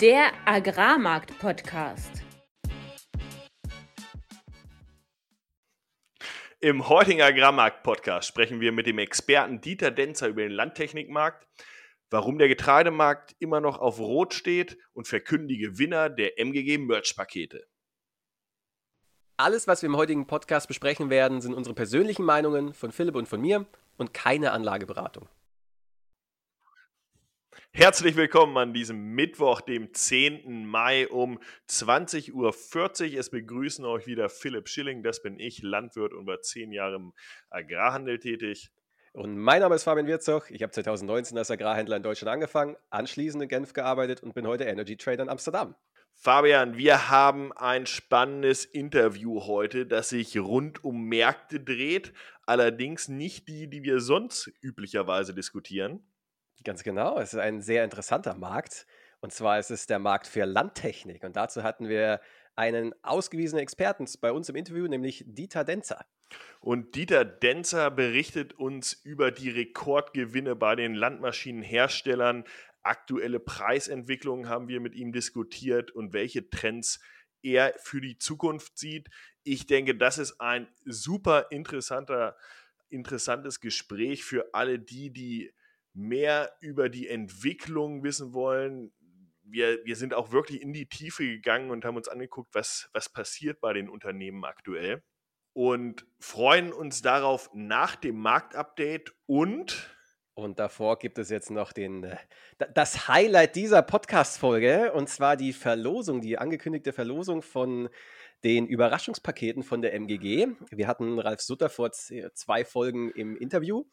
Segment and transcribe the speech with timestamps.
[0.00, 2.22] Der Agrarmarkt-Podcast.
[6.60, 11.46] Im heutigen Agrarmarkt-Podcast sprechen wir mit dem Experten Dieter Denzer über den Landtechnikmarkt,
[12.08, 17.66] warum der Getreidemarkt immer noch auf Rot steht und verkünden die Gewinner der MGG Merch-Pakete.
[19.36, 23.28] Alles, was wir im heutigen Podcast besprechen werden, sind unsere persönlichen Meinungen von Philipp und
[23.28, 23.66] von mir
[23.98, 25.28] und keine Anlageberatung.
[27.72, 30.66] Herzlich willkommen an diesem Mittwoch, dem 10.
[30.66, 33.18] Mai um 20.40 Uhr.
[33.18, 37.12] Es begrüßen euch wieder Philipp Schilling, das bin ich, Landwirt und war zehn Jahre im
[37.48, 38.70] Agrarhandel tätig.
[39.12, 40.50] Und mein Name ist Fabian Wirzog.
[40.50, 44.64] Ich habe 2019 als Agrarhändler in Deutschland angefangen, anschließend in Genf gearbeitet und bin heute
[44.64, 45.74] Energy Trader in Amsterdam.
[46.14, 52.12] Fabian, wir haben ein spannendes Interview heute, das sich rund um Märkte dreht,
[52.46, 56.04] allerdings nicht die, die wir sonst üblicherweise diskutieren.
[56.62, 58.86] Ganz genau, es ist ein sehr interessanter Markt.
[59.20, 61.24] Und zwar ist es der Markt für Landtechnik.
[61.24, 62.20] Und dazu hatten wir
[62.56, 66.04] einen ausgewiesenen Experten bei uns im Interview, nämlich Dieter Denzer.
[66.60, 72.44] Und Dieter Denzer berichtet uns über die Rekordgewinne bei den Landmaschinenherstellern.
[72.82, 77.00] Aktuelle Preisentwicklungen haben wir mit ihm diskutiert und welche Trends
[77.42, 79.08] er für die Zukunft sieht.
[79.42, 82.36] Ich denke, das ist ein super interessanter,
[82.90, 85.52] interessantes Gespräch für alle die, die
[86.00, 88.92] mehr über die Entwicklung wissen wollen.
[89.42, 93.08] Wir, wir sind auch wirklich in die Tiefe gegangen und haben uns angeguckt, was, was
[93.08, 95.02] passiert bei den Unternehmen aktuell.
[95.52, 99.90] Und freuen uns darauf nach dem Marktupdate und
[100.34, 102.16] und davor gibt es jetzt noch den, äh,
[102.72, 107.90] das Highlight dieser Podcast-Folge und zwar die Verlosung, die angekündigte Verlosung von
[108.42, 110.48] den Überraschungspaketen von der MGG.
[110.70, 113.84] Wir hatten Ralf Sutter vor zwei Folgen im Interview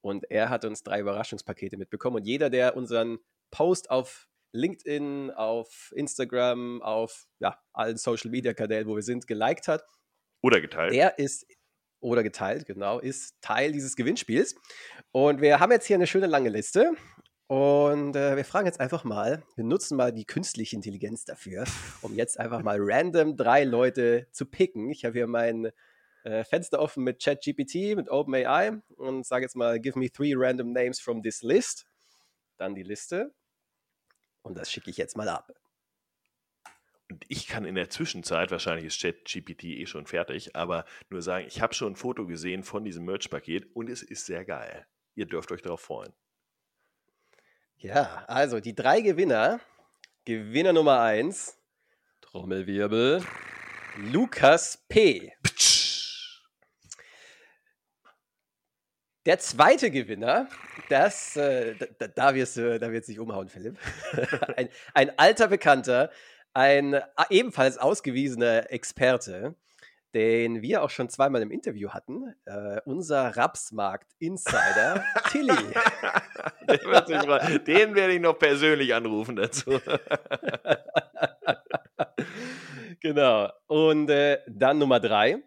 [0.00, 2.16] und er hat uns drei Überraschungspakete mitbekommen.
[2.16, 3.18] Und jeder, der unseren
[3.50, 9.68] Post auf LinkedIn, auf Instagram, auf ja, allen Social Media Kanälen, wo wir sind, geliked
[9.68, 9.84] hat.
[10.42, 10.92] Oder geteilt.
[10.94, 11.46] Der ist,
[12.00, 14.54] oder geteilt, genau, ist Teil dieses Gewinnspiels.
[15.12, 16.92] Und wir haben jetzt hier eine schöne lange Liste.
[17.48, 21.64] Und äh, wir fragen jetzt einfach mal, wir nutzen mal die künstliche Intelligenz dafür,
[22.02, 24.90] um jetzt einfach mal random drei Leute zu picken.
[24.90, 25.70] Ich habe hier meinen
[26.24, 30.72] äh, Fenster offen mit ChatGPT, mit OpenAI und sage jetzt mal, give me three random
[30.72, 31.86] names from this list.
[32.56, 33.34] Dann die Liste.
[34.42, 35.52] Und das schicke ich jetzt mal ab.
[37.10, 41.46] Und ich kann in der Zwischenzeit, wahrscheinlich ist ChatGPT eh schon fertig, aber nur sagen,
[41.46, 44.86] ich habe schon ein Foto gesehen von diesem Merch-Paket und es ist sehr geil.
[45.14, 46.12] Ihr dürft euch darauf freuen.
[47.76, 49.60] Ja, also die drei Gewinner.
[50.24, 51.58] Gewinner Nummer eins,
[52.20, 53.24] Trommelwirbel,
[53.96, 55.32] Lukas P.
[55.42, 55.87] Ptsch.
[59.28, 60.48] Der zweite Gewinner,
[60.88, 63.76] das, äh, da, da, wirst du, da wird sich umhauen, Philipp.
[64.56, 66.10] ein, ein, alter Bekannter,
[66.54, 69.54] ein äh, ebenfalls ausgewiesener Experte,
[70.14, 75.52] den wir auch schon zweimal im Interview hatten, äh, unser Rapsmarkt-Insider Tilly.
[77.06, 79.78] den, den werde ich noch persönlich anrufen dazu.
[83.00, 83.52] genau.
[83.66, 85.42] Und äh, dann Nummer drei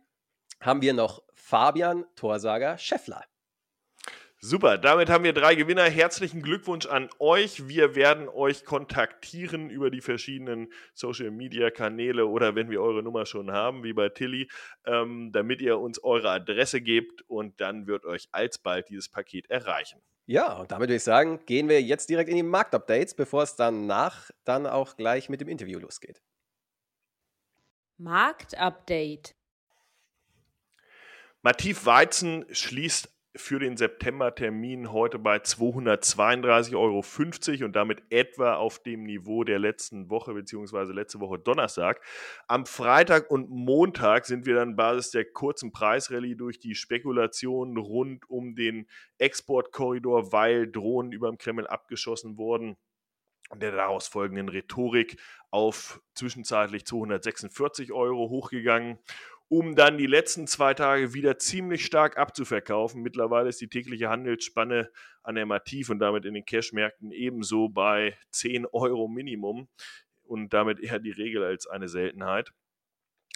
[0.59, 3.23] haben wir noch Fabian Torsager Scheffler.
[4.43, 5.83] Super, damit haben wir drei Gewinner.
[5.83, 7.67] Herzlichen Glückwunsch an euch.
[7.67, 13.83] Wir werden euch kontaktieren über die verschiedenen Social-Media-Kanäle oder wenn wir eure Nummer schon haben,
[13.83, 14.49] wie bei Tilly,
[14.85, 20.01] ähm, damit ihr uns eure Adresse gebt und dann wird euch alsbald dieses Paket erreichen.
[20.25, 23.55] Ja, und damit würde ich sagen, gehen wir jetzt direkt in die Marktupdates, bevor es
[23.55, 26.19] danach dann auch gleich mit dem Interview losgeht.
[27.99, 29.35] Marktupdate.
[31.43, 39.03] Mativ Weizen schließt für den September-Termin heute bei 232,50 Euro und damit etwa auf dem
[39.03, 42.01] Niveau der letzten Woche beziehungsweise letzte Woche Donnerstag.
[42.47, 48.29] Am Freitag und Montag sind wir dann basis der kurzen Preisrallye durch die Spekulationen rund
[48.29, 48.87] um den
[49.17, 52.75] Exportkorridor, weil Drohnen über dem Kreml abgeschossen wurden
[53.49, 55.17] und der daraus folgenden Rhetorik
[55.51, 58.99] auf zwischenzeitlich 246 Euro hochgegangen
[59.51, 63.01] um dann die letzten zwei Tage wieder ziemlich stark abzuverkaufen.
[63.01, 64.89] Mittlerweile ist die tägliche Handelsspanne
[65.23, 69.67] an der Mativ und damit in den Cashmärkten ebenso bei 10 Euro Minimum
[70.23, 72.53] und damit eher die Regel als eine Seltenheit.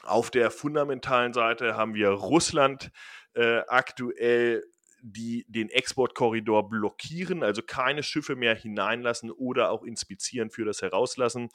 [0.03, 2.91] Auf der fundamentalen Seite haben wir Russland
[3.33, 4.63] äh, aktuell
[5.07, 11.49] die den Exportkorridor blockieren, also keine Schiffe mehr hineinlassen oder auch inspizieren für das Herauslassen.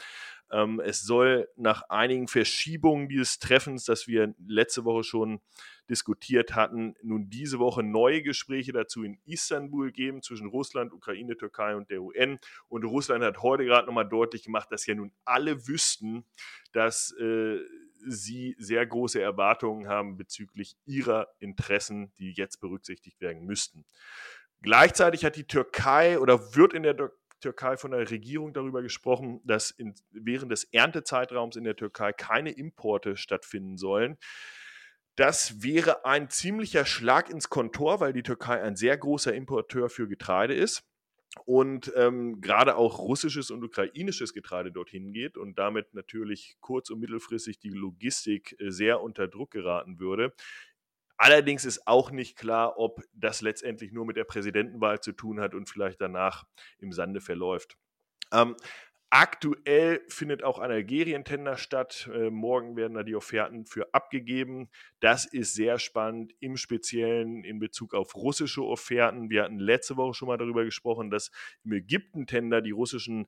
[0.52, 5.40] Ähm, es soll nach einigen Verschiebungen dieses Treffens, das wir letzte Woche schon
[5.88, 11.74] diskutiert hatten, nun diese Woche neue Gespräche dazu in Istanbul geben zwischen Russland, Ukraine, Türkei
[11.74, 12.38] und der UN.
[12.68, 16.24] Und Russland hat heute gerade nochmal deutlich gemacht, dass ja nun alle wüssten,
[16.72, 17.58] dass äh,
[18.06, 23.84] sie sehr große Erwartungen haben bezüglich ihrer Interessen, die jetzt berücksichtigt werden müssten.
[24.62, 29.70] Gleichzeitig hat die Türkei oder wird in der Türkei von der Regierung darüber gesprochen, dass
[29.70, 34.18] in, während des Erntezeitraums in der Türkei keine Importe stattfinden sollen.
[35.16, 40.08] Das wäre ein ziemlicher Schlag ins Kontor, weil die Türkei ein sehr großer Importeur für
[40.08, 40.89] Getreide ist
[41.44, 47.00] und ähm, gerade auch russisches und ukrainisches Getreide dorthin geht und damit natürlich kurz- und
[47.00, 50.32] mittelfristig die Logistik äh, sehr unter Druck geraten würde.
[51.16, 55.54] Allerdings ist auch nicht klar, ob das letztendlich nur mit der Präsidentenwahl zu tun hat
[55.54, 56.46] und vielleicht danach
[56.78, 57.76] im Sande verläuft.
[58.32, 58.56] Ähm,
[59.12, 62.08] Aktuell findet auch ein Algerien-Tender statt.
[62.14, 64.70] Äh, morgen werden da die Offerten für abgegeben.
[65.00, 69.28] Das ist sehr spannend, im Speziellen in Bezug auf russische Offerten.
[69.28, 71.32] Wir hatten letzte Woche schon mal darüber gesprochen, dass
[71.64, 73.26] im Ägypten-Tender die russischen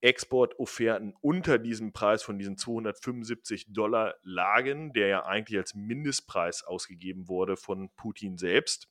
[0.00, 7.28] Exportofferten unter diesem Preis von diesen 275 Dollar lagen, der ja eigentlich als Mindestpreis ausgegeben
[7.28, 8.88] wurde von Putin selbst.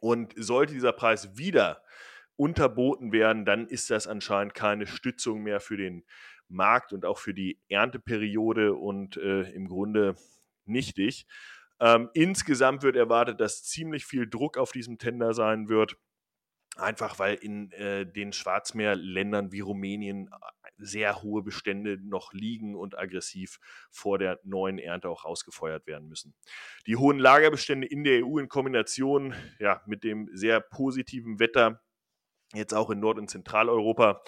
[0.00, 1.84] Und sollte dieser Preis wieder
[2.40, 6.06] unterboten werden, dann ist das anscheinend keine Stützung mehr für den
[6.48, 10.16] Markt und auch für die Ernteperiode und äh, im Grunde
[10.64, 11.26] nichtig.
[11.80, 15.98] Ähm, insgesamt wird erwartet, dass ziemlich viel Druck auf diesem Tender sein wird.
[16.76, 22.98] Einfach weil in äh, den Schwarzmeerländern wie Rumänien äh, sehr hohe Bestände noch liegen und
[22.98, 23.58] aggressiv
[23.90, 26.34] vor der neuen Ernte auch rausgefeuert werden müssen.
[26.86, 31.82] Die hohen Lagerbestände in der EU in Kombination ja, mit dem sehr positiven Wetter,
[32.54, 34.22] jetzt auch in Nord- und Zentraleuropa,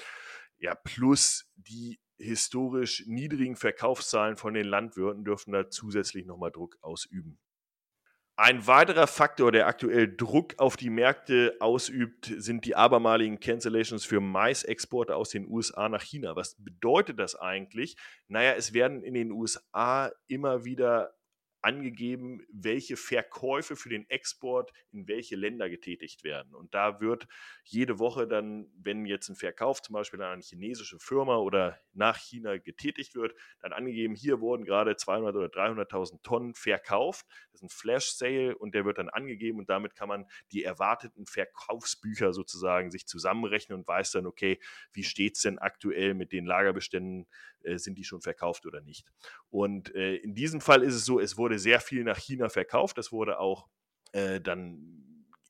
[0.58, 7.38] ja, plus die historisch niedrigen Verkaufszahlen von den Landwirten dürfen da zusätzlich nochmal Druck ausüben.
[8.36, 14.20] Ein weiterer Faktor, der aktuell Druck auf die Märkte ausübt, sind die abermaligen Cancellations für
[14.20, 16.34] Maisexporte aus den USA nach China.
[16.34, 17.96] Was bedeutet das eigentlich?
[18.28, 21.14] Naja, es werden in den USA immer wieder
[21.62, 26.54] angegeben, welche Verkäufe für den Export in welche Länder getätigt werden.
[26.54, 27.26] Und da wird
[27.64, 32.18] jede Woche dann, wenn jetzt ein Verkauf zum Beispiel an eine chinesische Firma oder nach
[32.18, 37.26] China getätigt wird, dann angegeben, hier wurden gerade 200 oder 300.000 Tonnen verkauft.
[37.52, 40.64] Das ist ein Flash Sale und der wird dann angegeben und damit kann man die
[40.64, 44.58] erwarteten Verkaufsbücher sozusagen sich zusammenrechnen und weiß dann, okay,
[44.92, 47.26] wie steht es denn aktuell mit den Lagerbeständen,
[47.64, 49.06] äh, sind die schon verkauft oder nicht.
[49.50, 52.98] Und äh, in diesem Fall ist es so, es wurde sehr viel nach China verkauft.
[52.98, 53.68] Das wurde auch
[54.12, 55.02] äh, dann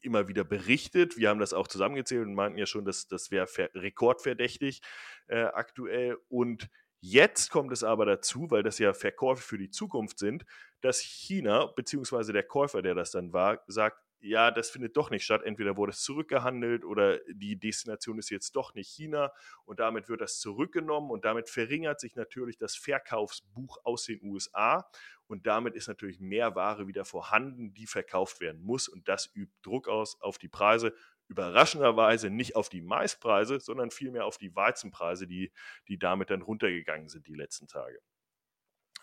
[0.02, 1.16] immer wieder berichtet.
[1.16, 4.82] Wir haben das auch zusammengezählt und meinten ja schon, dass das wäre rekordverdächtig
[5.28, 6.18] äh, aktuell.
[6.28, 6.68] Und
[7.00, 10.44] jetzt kommt es aber dazu, weil das ja Verkäufe für die Zukunft sind,
[10.80, 15.24] dass China, beziehungsweise der Käufer, der das dann war, sagt, ja, das findet doch nicht
[15.24, 15.42] statt.
[15.42, 19.32] Entweder wurde es zurückgehandelt oder die Destination ist jetzt doch nicht China
[19.64, 24.88] und damit wird das zurückgenommen und damit verringert sich natürlich das Verkaufsbuch aus den USA
[25.26, 29.54] und damit ist natürlich mehr Ware wieder vorhanden, die verkauft werden muss und das übt
[29.62, 30.94] Druck aus auf die Preise.
[31.26, 35.52] Überraschenderweise nicht auf die Maispreise, sondern vielmehr auf die Weizenpreise, die,
[35.88, 37.98] die damit dann runtergegangen sind die letzten Tage.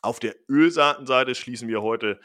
[0.02, 2.22] Auf der Ölsaatenseite schließen wir heute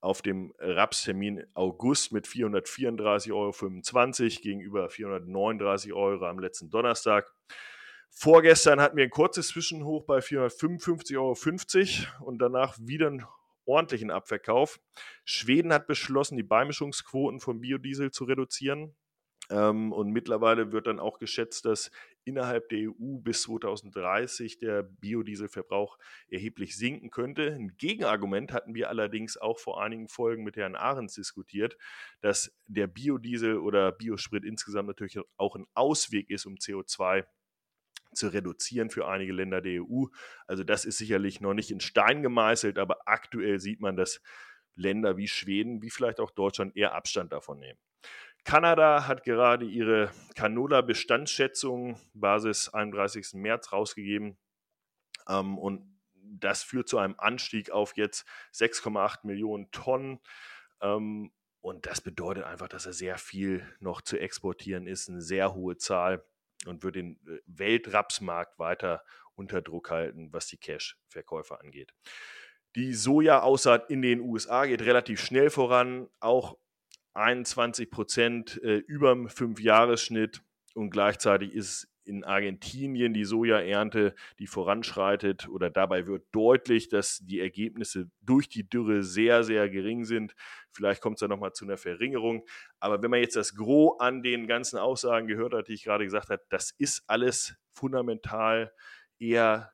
[0.00, 7.32] auf dem Rapstermin August mit 434,25 Euro gegenüber 439 Euro am letzten Donnerstag.
[8.10, 13.26] Vorgestern hatten wir ein kurzes Zwischenhoch bei 455,50 Euro und danach wieder einen
[13.66, 14.80] ordentlichen Abverkauf.
[15.24, 18.96] Schweden hat beschlossen, die Beimischungsquoten von Biodiesel zu reduzieren.
[19.50, 21.90] Ähm, und mittlerweile wird dann auch geschätzt, dass
[22.28, 27.54] innerhalb der EU bis 2030 der Biodieselverbrauch erheblich sinken könnte.
[27.54, 31.76] Ein Gegenargument hatten wir allerdings auch vor einigen Folgen mit Herrn Ahrens diskutiert,
[32.20, 37.24] dass der Biodiesel oder Biosprit insgesamt natürlich auch ein Ausweg ist, um CO2
[38.14, 40.04] zu reduzieren für einige Länder der EU.
[40.46, 44.20] Also das ist sicherlich noch nicht in Stein gemeißelt, aber aktuell sieht man, dass
[44.74, 47.78] Länder wie Schweden, wie vielleicht auch Deutschland eher Abstand davon nehmen.
[48.44, 53.34] Kanada hat gerade ihre Canola-Bestandsschätzung Basis 31.
[53.34, 54.38] März rausgegeben.
[55.28, 60.20] Ähm, und das führt zu einem Anstieg auf jetzt 6,8 Millionen Tonnen.
[60.80, 65.54] Ähm, und das bedeutet einfach, dass er sehr viel noch zu exportieren ist, eine sehr
[65.54, 66.24] hohe Zahl
[66.66, 69.04] und wird den äh, Weltrapsmarkt weiter
[69.34, 71.94] unter Druck halten, was die Cash-Verkäufe angeht.
[72.76, 76.08] Die Soja-Aussaat in den USA geht relativ schnell voran.
[76.20, 76.58] Auch
[77.14, 80.42] 21 Prozent äh, über dem Fünfjahresschnitt
[80.74, 87.38] und gleichzeitig ist in Argentinien die Sojaernte, die voranschreitet oder dabei wird deutlich, dass die
[87.38, 90.34] Ergebnisse durch die Dürre sehr, sehr gering sind.
[90.72, 92.46] Vielleicht kommt es da nochmal zu einer Verringerung.
[92.80, 96.04] Aber wenn man jetzt das Gros an den ganzen Aussagen gehört hat, die ich gerade
[96.04, 98.72] gesagt habe, das ist alles fundamental
[99.18, 99.72] eher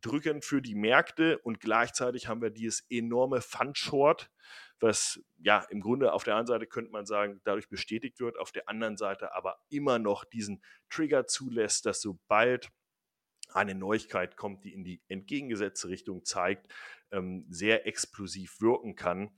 [0.00, 4.30] drückend für die Märkte und gleichzeitig haben wir dieses enorme Fund-Short,
[4.80, 8.52] was ja im Grunde auf der einen Seite könnte man sagen, dadurch bestätigt wird, auf
[8.52, 12.70] der anderen Seite aber immer noch diesen Trigger zulässt, dass sobald
[13.52, 16.72] eine Neuigkeit kommt, die in die entgegengesetzte Richtung zeigt,
[17.10, 19.30] ähm, sehr explosiv wirken kann.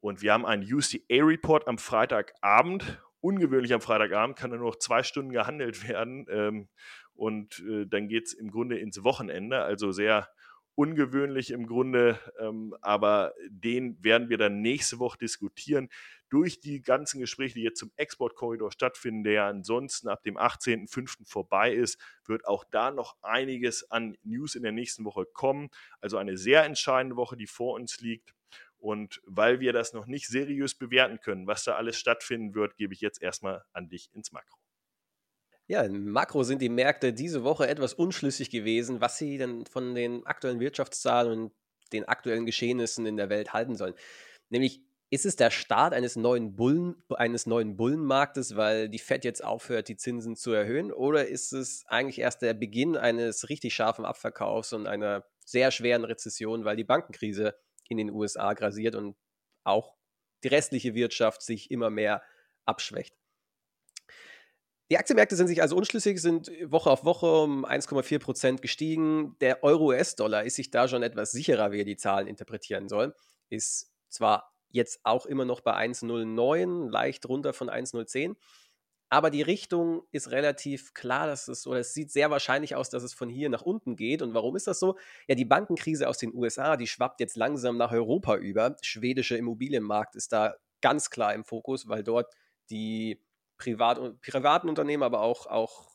[0.00, 3.00] Und wir haben einen UCA-Report am Freitagabend.
[3.20, 6.26] Ungewöhnlich am Freitagabend kann nur noch zwei Stunden gehandelt werden.
[6.28, 6.68] Ähm,
[7.14, 9.62] und äh, dann geht es im Grunde ins Wochenende.
[9.62, 10.28] Also sehr
[10.74, 15.88] ungewöhnlich im Grunde, ähm, aber den werden wir dann nächste Woche diskutieren.
[16.30, 21.26] Durch die ganzen Gespräche, die jetzt zum Exportkorridor stattfinden, der ja ansonsten ab dem 18.05.
[21.28, 25.68] vorbei ist, wird auch da noch einiges an News in der nächsten Woche kommen.
[26.00, 28.34] Also eine sehr entscheidende Woche, die vor uns liegt.
[28.78, 32.94] Und weil wir das noch nicht seriös bewerten können, was da alles stattfinden wird, gebe
[32.94, 34.61] ich jetzt erstmal an dich ins Makro.
[35.68, 39.94] Ja, im Makro sind die Märkte diese Woche etwas unschlüssig gewesen, was sie denn von
[39.94, 41.52] den aktuellen Wirtschaftszahlen und
[41.92, 43.94] den aktuellen Geschehnissen in der Welt halten sollen.
[44.50, 49.44] Nämlich ist es der Start eines neuen, Bullen, eines neuen Bullenmarktes, weil die Fed jetzt
[49.44, 50.90] aufhört, die Zinsen zu erhöhen?
[50.92, 56.04] Oder ist es eigentlich erst der Beginn eines richtig scharfen Abverkaufs und einer sehr schweren
[56.04, 57.54] Rezession, weil die Bankenkrise
[57.88, 59.16] in den USA grasiert und
[59.64, 59.94] auch
[60.44, 62.22] die restliche Wirtschaft sich immer mehr
[62.64, 63.21] abschwächt?
[64.92, 69.34] Die Aktienmärkte sind sich also unschlüssig, sind Woche auf Woche um 1,4 Prozent gestiegen.
[69.40, 73.14] Der Euro-US-Dollar ist sich da schon etwas sicherer, wie er die Zahlen interpretieren soll.
[73.48, 78.36] Ist zwar jetzt auch immer noch bei 1,09, leicht runter von 1,010,
[79.08, 83.02] aber die Richtung ist relativ klar, dass es, oder es sieht sehr wahrscheinlich aus, dass
[83.02, 84.20] es von hier nach unten geht.
[84.20, 84.98] Und warum ist das so?
[85.26, 88.76] Ja, die Bankenkrise aus den USA, die schwappt jetzt langsam nach Europa über.
[88.82, 92.30] Schwedischer Immobilienmarkt ist da ganz klar im Fokus, weil dort
[92.68, 93.22] die
[93.62, 95.88] Privat, privaten Unternehmen, aber auch, auch,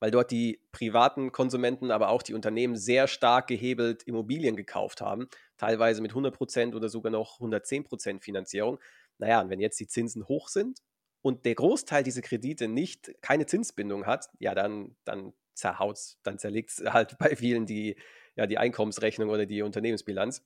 [0.00, 5.28] weil dort die privaten Konsumenten, aber auch die Unternehmen sehr stark gehebelt Immobilien gekauft haben,
[5.56, 8.80] teilweise mit 100% oder sogar noch 110% Finanzierung.
[9.18, 10.80] Naja, und wenn jetzt die Zinsen hoch sind
[11.20, 16.70] und der Großteil dieser Kredite nicht keine Zinsbindung hat, ja, dann, dann zerhaut dann zerlegt
[16.70, 17.94] es halt bei vielen die,
[18.34, 20.44] ja, die Einkommensrechnung oder die Unternehmensbilanz.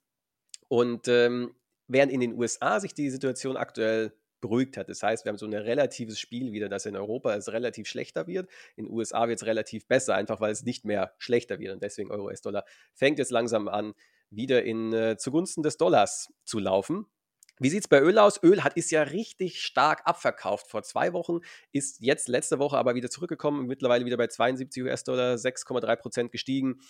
[0.69, 1.55] Und ähm,
[1.89, 4.89] während in den USA sich die Situation aktuell beruhigt hat.
[4.89, 8.27] Das heißt, wir haben so ein relatives Spiel wieder, dass in Europa es relativ schlechter
[8.27, 8.49] wird.
[8.77, 11.75] In den USA wird es relativ besser, einfach weil es nicht mehr schlechter wird.
[11.75, 12.65] Und deswegen Euro-US-Dollar
[12.95, 13.95] fängt jetzt langsam an,
[14.31, 17.07] wieder in, äh, zugunsten des Dollars zu laufen.
[17.59, 18.43] Wie sieht es bei Öl aus?
[18.43, 20.69] Öl hat, ist ja richtig stark abverkauft.
[20.69, 21.41] Vor zwei Wochen
[21.73, 26.81] ist jetzt letzte Woche aber wieder zurückgekommen, mittlerweile wieder bei 72 US-Dollar, 6,3 Prozent gestiegen.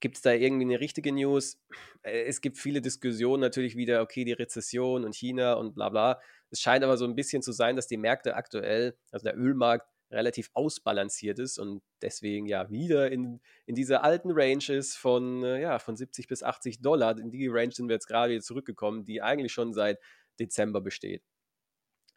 [0.00, 1.60] Gibt es da irgendwie eine richtige News?
[2.02, 6.20] Äh, es gibt viele Diskussionen natürlich wieder, okay, die Rezession und China und bla bla.
[6.50, 9.86] Es scheint aber so ein bisschen zu sein, dass die Märkte aktuell, also der Ölmarkt,
[10.10, 15.60] relativ ausbalanciert ist und deswegen ja wieder in, in dieser alten Range ist von, äh,
[15.60, 17.16] ja, von 70 bis 80 Dollar.
[17.18, 19.98] In die Range sind wir jetzt gerade wieder zurückgekommen, die eigentlich schon seit
[20.40, 21.22] Dezember besteht.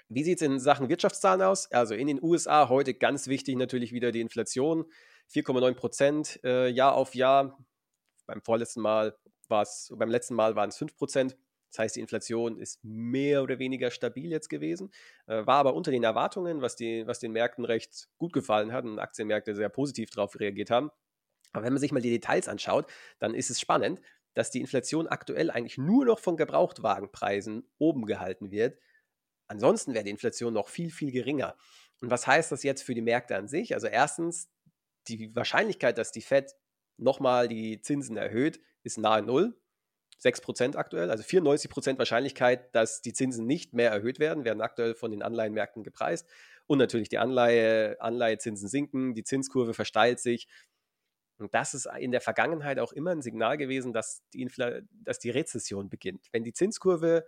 [0.09, 1.71] Wie sieht es in Sachen Wirtschaftszahlen aus?
[1.71, 4.85] Also in den USA heute ganz wichtig natürlich wieder die Inflation.
[5.31, 7.57] 4,9 Prozent äh, Jahr auf Jahr.
[8.25, 9.15] Beim vorletzten Mal
[9.47, 11.37] war es, beim letzten Mal waren es 5 Prozent.
[11.73, 14.91] Das heißt, die Inflation ist mehr oder weniger stabil jetzt gewesen,
[15.25, 18.85] äh, war aber unter den Erwartungen, was, die, was den Märkten recht gut gefallen hat
[18.85, 20.91] und Aktienmärkte sehr positiv darauf reagiert haben.
[21.51, 22.85] Aber wenn man sich mal die Details anschaut,
[23.17, 24.01] dann ist es spannend,
[24.35, 28.77] dass die Inflation aktuell eigentlich nur noch von Gebrauchtwagenpreisen oben gehalten wird.
[29.47, 31.57] Ansonsten wäre die Inflation noch viel, viel geringer.
[32.01, 33.73] Und was heißt das jetzt für die Märkte an sich?
[33.73, 34.51] Also erstens,
[35.07, 36.55] die Wahrscheinlichkeit, dass die Fed
[36.97, 39.59] nochmal die Zinsen erhöht, ist nahe Null.
[40.21, 45.11] 6% aktuell, also 94% Wahrscheinlichkeit, dass die Zinsen nicht mehr erhöht werden, werden aktuell von
[45.11, 46.29] den Anleihenmärkten gepreist.
[46.65, 50.47] Und natürlich die Anleihe, Anleihezinsen sinken, die Zinskurve versteilt sich.
[51.37, 55.19] Und das ist in der Vergangenheit auch immer ein Signal gewesen, dass die, Infl dass
[55.19, 56.27] die Rezession beginnt.
[56.31, 57.25] Wenn die Zinskurve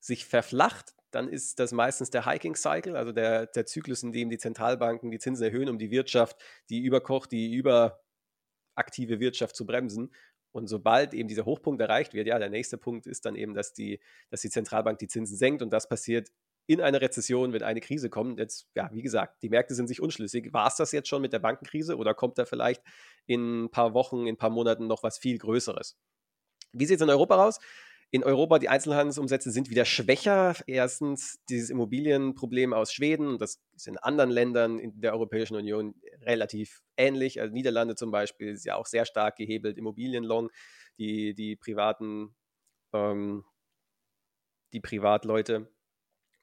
[0.00, 4.30] sich verflacht, dann ist das meistens der Hiking Cycle, also der, der Zyklus, in dem
[4.30, 6.36] die Zentralbanken die Zinsen erhöhen, um die Wirtschaft,
[6.68, 10.12] die überkocht, die überaktive Wirtschaft zu bremsen.
[10.54, 13.72] Und sobald eben dieser Hochpunkt erreicht wird, ja, der nächste Punkt ist dann eben, dass
[13.72, 13.98] die,
[14.30, 16.30] dass die Zentralbank die Zinsen senkt und das passiert
[16.66, 18.38] in einer Rezession, wenn eine Krise kommt.
[18.38, 20.52] Jetzt, ja, wie gesagt, die Märkte sind sich unschlüssig.
[20.52, 22.82] War es das jetzt schon mit der Bankenkrise oder kommt da vielleicht
[23.26, 25.98] in ein paar Wochen, in ein paar Monaten noch was viel Größeres?
[26.72, 27.58] Wie sieht es in Europa raus?
[28.10, 30.54] In Europa die Einzelhandelsumsätze sind wieder schwächer.
[30.66, 36.82] Erstens dieses Immobilienproblem aus Schweden das ist in anderen Ländern in der Europäischen Union relativ
[36.96, 37.40] ähnlich.
[37.40, 40.50] Also Niederlande zum Beispiel ist ja auch sehr stark gehebelt, Immobilienlong,
[40.98, 42.34] die, die privaten,
[42.92, 43.44] ähm,
[44.72, 45.68] die Privatleute.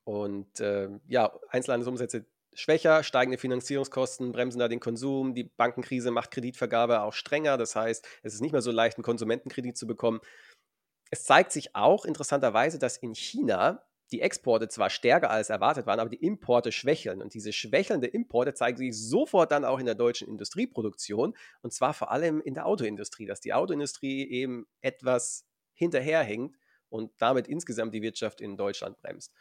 [0.04, 7.02] Und äh, ja, Einzelhandelsumsätze schwächer, steigende Finanzierungskosten bremsen da den Konsum, die Bankenkrise macht Kreditvergabe
[7.02, 10.20] auch strenger, das heißt, es ist nicht mehr so leicht, einen Konsumentenkredit zu bekommen.
[11.12, 16.00] Es zeigt sich auch interessanterweise, dass in China die Exporte zwar stärker als erwartet waren,
[16.00, 17.22] aber die Importe schwächeln.
[17.22, 21.94] Und diese schwächelnde Importe zeigen sich sofort dann auch in der deutschen Industrieproduktion und zwar
[21.94, 26.58] vor allem in der Autoindustrie, dass die Autoindustrie eben etwas hinterherhinkt
[26.90, 29.34] und damit insgesamt die Wirtschaft in Deutschland bremst.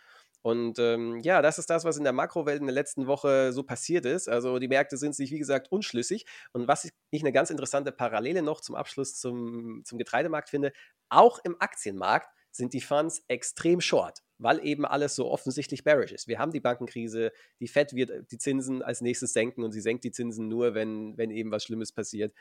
[0.42, 3.62] Und ähm, ja, das ist das, was in der Makrowelt in der letzten Woche so
[3.62, 4.26] passiert ist.
[4.26, 6.24] Also die Märkte sind sich, wie gesagt, unschlüssig.
[6.52, 10.72] Und was ich eine ganz interessante Parallele noch zum Abschluss zum, zum Getreidemarkt finde,
[11.10, 16.26] auch im Aktienmarkt sind die Funds extrem short, weil eben alles so offensichtlich bearish ist.
[16.26, 20.04] Wir haben die Bankenkrise, die Fed wird die Zinsen als nächstes senken und sie senkt
[20.04, 22.34] die Zinsen nur, wenn, wenn eben was Schlimmes passiert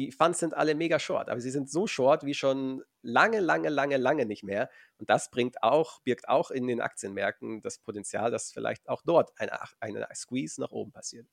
[0.00, 3.68] die Funds sind alle mega short, aber sie sind so short wie schon lange, lange,
[3.68, 4.70] lange, lange nicht mehr.
[4.98, 9.30] Und das bringt auch, birgt auch in den Aktienmärkten das Potenzial, dass vielleicht auch dort
[9.38, 11.26] eine, eine Squeeze nach oben passiert.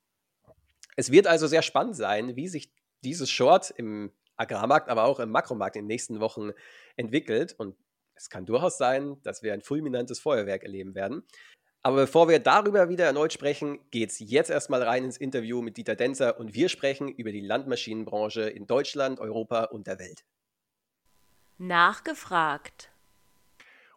[0.96, 2.72] Es wird also sehr spannend sein, wie sich
[3.03, 6.51] dieses Short im Agrarmarkt, aber auch im Makromarkt in den nächsten Wochen
[6.96, 7.56] entwickelt.
[7.58, 7.75] Und
[8.15, 11.24] es kann durchaus sein, dass wir ein fulminantes Feuerwerk erleben werden.
[11.84, 15.77] Aber bevor wir darüber wieder erneut sprechen, geht es jetzt erstmal rein ins Interview mit
[15.77, 20.25] Dieter Denzer und wir sprechen über die Landmaschinenbranche in Deutschland, Europa und der Welt.
[21.58, 22.91] Nachgefragt.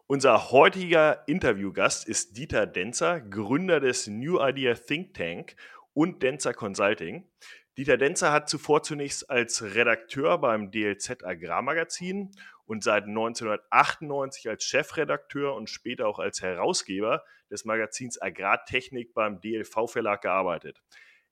[0.06, 5.56] Unser heutiger Interviewgast ist Dieter Denzer, Gründer des New Idea Think Tank
[5.94, 7.28] und Denzer Consulting.
[7.77, 12.33] Dieter Denzer hat zuvor zunächst als Redakteur beim DLZ Agrarmagazin
[12.67, 19.87] und seit 1998 als Chefredakteur und später auch als Herausgeber des Magazins Agrartechnik beim DLV
[19.91, 20.83] Verlag gearbeitet.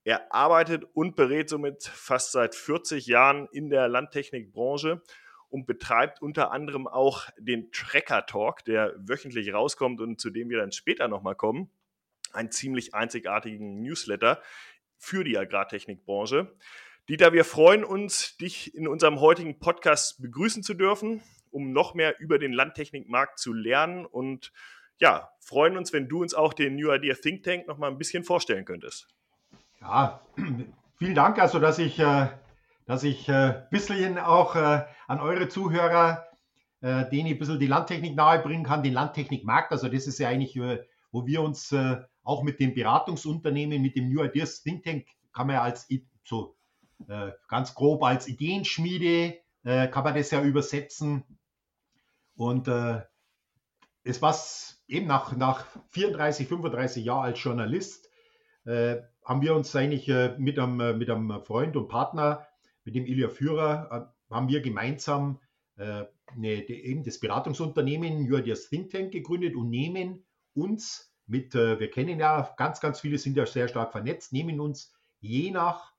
[0.05, 5.03] Er arbeitet und berät somit fast seit 40 Jahren in der Landtechnikbranche
[5.49, 10.59] und betreibt unter anderem auch den Tracker Talk, der wöchentlich rauskommt und zu dem wir
[10.59, 11.71] dann später nochmal kommen.
[12.33, 14.43] Einen ziemlich einzigartigen Newsletter,
[14.99, 16.53] für die Agrartechnikbranche.
[17.09, 22.21] Dieter, wir freuen uns, dich in unserem heutigen Podcast begrüßen zu dürfen, um noch mehr
[22.21, 24.53] über den Landtechnikmarkt zu lernen und
[25.01, 27.99] ja, freuen uns, wenn du uns auch den New Idea Think Tank noch mal ein
[27.99, 29.09] bisschen vorstellen könntest.
[29.81, 30.21] Ja,
[30.99, 32.27] vielen Dank, also dass ich, äh,
[32.87, 36.25] dass ich ein äh, bisschen auch äh, an eure Zuhörer,
[36.81, 39.73] denen ich ein bisschen die Landtechnik nahebringen kann, den Landtechnikmarkt.
[39.73, 40.55] Also das ist ja eigentlich,
[41.11, 41.75] wo wir uns
[42.23, 45.89] auch mit den Beratungsunternehmen, mit dem New Ideas Think Tank, kann man ja als
[46.25, 46.57] so
[47.09, 51.25] äh, ganz grob als Ideenschmiede, äh, kann man das ja übersetzen.
[52.35, 53.03] Und äh,
[54.05, 58.09] es was eben nach, nach 34, 35 Jahren als Journalist,
[58.65, 62.47] äh, haben wir uns eigentlich äh, mit, einem, äh, mit einem Freund und Partner,
[62.85, 65.41] mit dem Ilja Führer, haben wir gemeinsam
[65.77, 66.09] eine,
[66.69, 70.25] eben das Beratungsunternehmen New Ideas Think Tank gegründet und nehmen
[70.59, 74.61] uns mit, äh, wir kennen ja ganz, ganz viele sind ja sehr stark vernetzt, nehmen
[74.61, 75.93] uns je nach,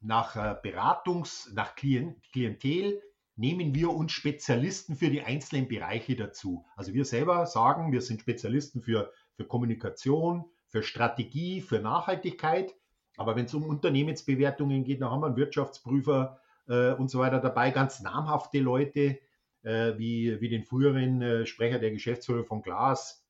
[0.00, 3.02] nach äh, Beratungs-, nach Klient, Klientel,
[3.34, 6.64] nehmen wir uns Spezialisten für die einzelnen Bereiche dazu.
[6.76, 12.74] Also wir selber sagen, wir sind Spezialisten für, für Kommunikation, für Strategie, für Nachhaltigkeit.
[13.18, 17.40] Aber wenn es um Unternehmensbewertungen geht, dann haben wir einen Wirtschaftsprüfer äh, und so weiter
[17.40, 19.18] dabei, ganz namhafte Leute,
[19.62, 23.25] äh, wie, wie den früheren Sprecher der Geschäftsführer von Glas,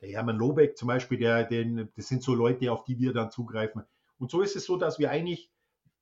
[0.00, 3.30] der Hermann Lobeck zum Beispiel, der, den, das sind so Leute, auf die wir dann
[3.30, 3.84] zugreifen.
[4.18, 5.50] Und so ist es so, dass wir eigentlich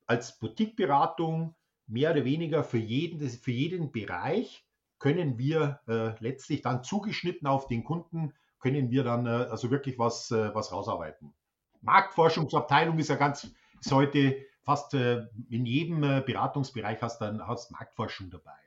[0.07, 1.55] als Boutiqueberatung
[1.87, 4.65] mehr oder weniger für jeden, für jeden Bereich
[4.99, 9.99] können wir äh, letztlich dann zugeschnitten auf den Kunden, können wir dann äh, also wirklich
[9.99, 11.35] was, äh, was rausarbeiten.
[11.83, 17.47] Marktforschungsabteilung ist ja ganz, ist heute fast äh, in jedem äh, Beratungsbereich hast du dann
[17.47, 18.64] hast Marktforschung dabei.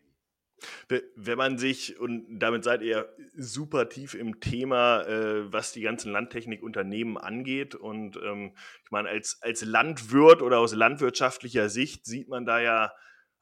[1.15, 6.11] Wenn man sich, und damit seid ihr super tief im Thema, äh, was die ganzen
[6.11, 7.75] Landtechnikunternehmen angeht.
[7.75, 12.91] Und ähm, ich meine, als, als Landwirt oder aus landwirtschaftlicher Sicht sieht man da ja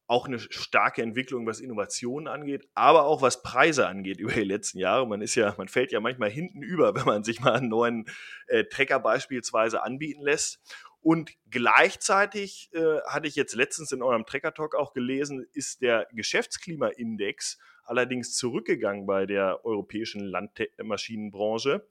[0.08, 4.80] auch eine starke Entwicklung, was Innovationen angeht, aber auch was Preise angeht über die letzten
[4.80, 5.08] Jahre.
[5.08, 8.06] Man ist ja, man fällt ja manchmal hinten über, wenn man sich mal einen neuen
[8.48, 10.60] äh, Trecker beispielsweise anbieten lässt.
[11.06, 16.08] Und gleichzeitig äh, hatte ich jetzt letztens in eurem Tracker Talk auch gelesen, ist der
[16.12, 21.88] Geschäftsklimaindex allerdings zurückgegangen bei der europäischen Landmaschinenbranche.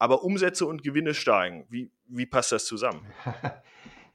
[0.00, 1.64] Aber Umsätze und Gewinne steigen.
[1.70, 3.06] Wie, wie passt das zusammen?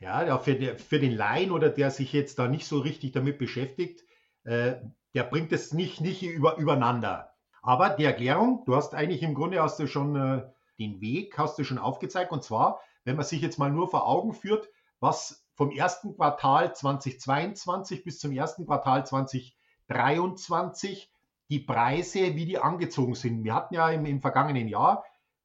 [0.03, 4.03] Ja, für, für den Laien oder der sich jetzt da nicht so richtig damit beschäftigt,
[4.45, 4.73] äh,
[5.13, 7.35] der bringt es nicht, nicht über, übereinander.
[7.61, 10.41] Aber die Erklärung, du hast eigentlich im Grunde hast du schon äh,
[10.79, 12.31] den Weg, hast du schon aufgezeigt.
[12.31, 16.75] Und zwar, wenn man sich jetzt mal nur vor Augen führt, was vom ersten Quartal
[16.75, 21.11] 2022 bis zum ersten Quartal 2023
[21.49, 23.43] die Preise, wie die angezogen sind.
[23.43, 25.03] Wir hatten ja im, im vergangenen Jahr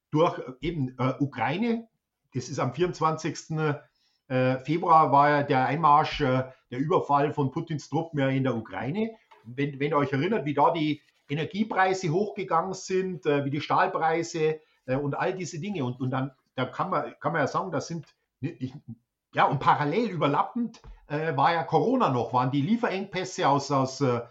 [0.09, 1.87] durch eben äh, Ukraine,
[2.33, 3.51] das ist am 24.
[4.29, 9.11] Äh, Februar war ja der Einmarsch, äh, der Überfall von Putins Truppen in der Ukraine.
[9.43, 14.59] Wenn, wenn ihr euch erinnert, wie da die Energiepreise hochgegangen sind, äh, wie die Stahlpreise
[15.01, 15.83] und all diese Dinge.
[15.83, 18.07] Und, und dann da kann, man, kann man ja sagen, das sind,
[18.39, 18.75] nicht,
[19.33, 24.27] ja, und parallel überlappend war ja Corona noch, waren die Lieferengpässe aus, aus sag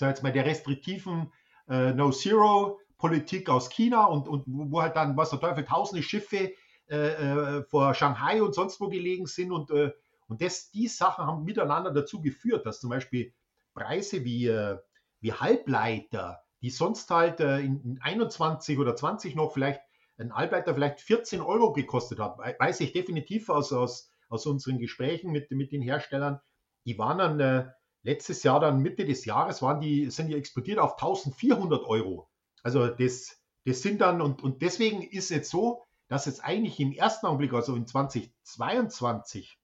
[0.00, 1.30] jetzt mal, der restriktiven
[1.66, 6.54] No-Zero-Politik aus China und, und wo halt dann, was der Teufel, tausende Schiffe
[6.90, 9.52] äh, äh, vor Shanghai und sonst wo gelegen sind.
[9.52, 9.92] Und, äh,
[10.28, 13.32] und das, die Sachen haben miteinander dazu geführt, dass zum Beispiel
[13.72, 14.78] Preise wie, äh,
[15.20, 19.80] wie Halbleiter, die sonst halt äh, in 21 oder 20 noch vielleicht
[20.18, 25.32] ein Halbleiter vielleicht 14 Euro gekostet hat, weiß ich definitiv aus, aus, aus unseren Gesprächen
[25.32, 26.40] mit, mit den Herstellern.
[26.86, 27.70] Die waren dann äh,
[28.02, 32.28] letztes Jahr, dann Mitte des Jahres, waren die, sind die explodiert auf 1400 Euro.
[32.62, 36.92] Also das, das sind dann, und, und deswegen ist es so, dass jetzt eigentlich im
[36.92, 39.58] ersten Augenblick, also in 2022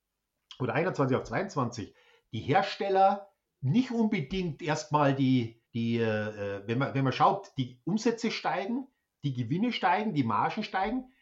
[0.59, 1.95] oder 21 auf 22,
[2.33, 8.31] die Hersteller nicht unbedingt erstmal die, die äh, wenn, man, wenn man schaut, die Umsätze
[8.31, 8.87] steigen,
[9.25, 11.13] die Gewinne steigen, die Margen steigen.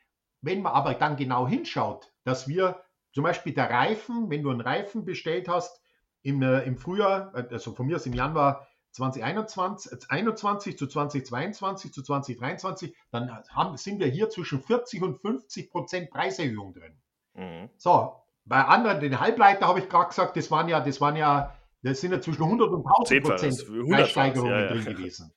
[0.41, 2.83] Wenn man aber dann genau hinschaut, dass wir
[3.13, 5.83] zum Beispiel der Reifen, wenn du einen Reifen bestellt hast
[6.23, 12.03] im, äh, im Frühjahr, also von mir aus im Januar 2021 21 zu 2022 zu
[12.03, 16.97] 2023, dann haben, sind wir hier zwischen 40 und 50 Prozent Preiserhöhung drin.
[17.35, 17.71] Mhm.
[17.77, 21.55] So, bei anderen, den Halbleiter habe ich gerade gesagt, das waren ja, das waren ja,
[21.83, 24.69] das sind ja zwischen 100 und 1000 Prozent Preissteigerungen ja, ja.
[24.69, 25.33] drin gewesen.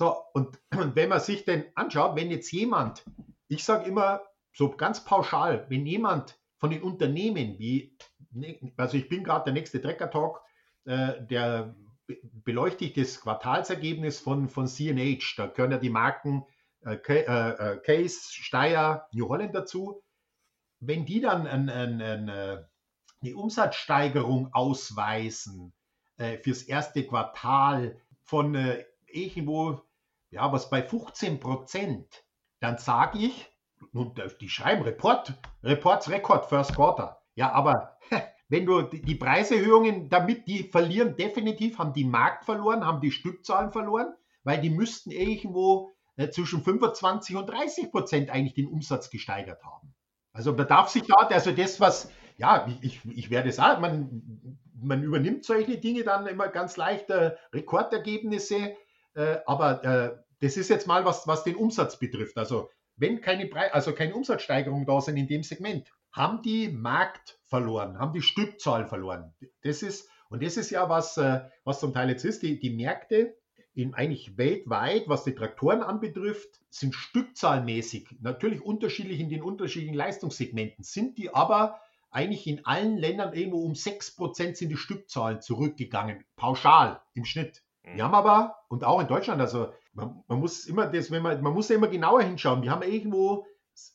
[0.00, 3.04] So, und, wenn man sich denn anschaut, wenn jetzt jemand,
[3.48, 7.98] ich sage immer so ganz pauschal, wenn jemand von den Unternehmen wie,
[8.30, 10.40] ne, also ich bin gerade der nächste Trecker Talk,
[10.86, 11.76] äh, der
[12.22, 15.34] beleuchte ich das Quartalsergebnis von, von CNH.
[15.36, 16.46] Da gehören ja die Marken
[16.80, 20.02] äh, äh, Case, Steyr, New Holland dazu.
[20.80, 25.74] Wenn die dann ein, ein, ein, eine Umsatzsteigerung ausweisen
[26.16, 29.82] äh, fürs erste Quartal von äh, irgendwo,
[30.30, 32.24] ja, was bei 15 Prozent,
[32.60, 33.50] dann sage ich,
[33.92, 37.22] und die schreiben Report, Reports Record First Quarter.
[37.34, 37.98] Ja, aber
[38.48, 43.72] wenn du die Preiserhöhungen, damit die verlieren, definitiv haben die Markt verloren, haben die Stückzahlen
[43.72, 44.12] verloren,
[44.44, 49.94] weil die müssten irgendwo äh, zwischen 25 und 30 Prozent eigentlich den Umsatz gesteigert haben.
[50.32, 55.02] Also man darf sich da, also das, was, ja, ich, ich werde sagen, man, man
[55.02, 57.06] übernimmt solche Dinge dann immer ganz leicht,
[57.52, 58.76] Rekordergebnisse,
[59.14, 62.36] äh, aber äh, das ist jetzt mal was, was den Umsatz betrifft.
[62.36, 67.38] Also wenn keine, Pre also keine Umsatzsteigerung da sind in dem Segment, haben die Markt
[67.46, 69.34] verloren, haben die Stückzahl verloren.
[69.62, 72.70] Das ist, und das ist ja was, äh, was zum Teil jetzt ist, die, die
[72.70, 73.36] Märkte
[73.74, 80.84] in eigentlich weltweit, was die Traktoren anbetrifft, sind stückzahlmäßig natürlich unterschiedlich in den unterschiedlichen Leistungssegmenten,
[80.84, 87.00] sind die aber eigentlich in allen Ländern irgendwo um 6% sind die Stückzahlen zurückgegangen, pauschal
[87.14, 87.62] im Schnitt.
[87.82, 88.02] Wir mhm.
[88.02, 91.52] haben aber, und auch in Deutschland, also man, man muss immer das, wenn man, man
[91.52, 93.46] muss ja immer genauer hinschauen, wir haben irgendwo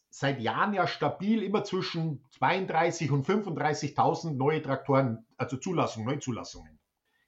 [0.09, 6.79] seit Jahren ja stabil immer zwischen 32 und 35.000 neue Traktoren, also Zulassungen, Neuzulassungen.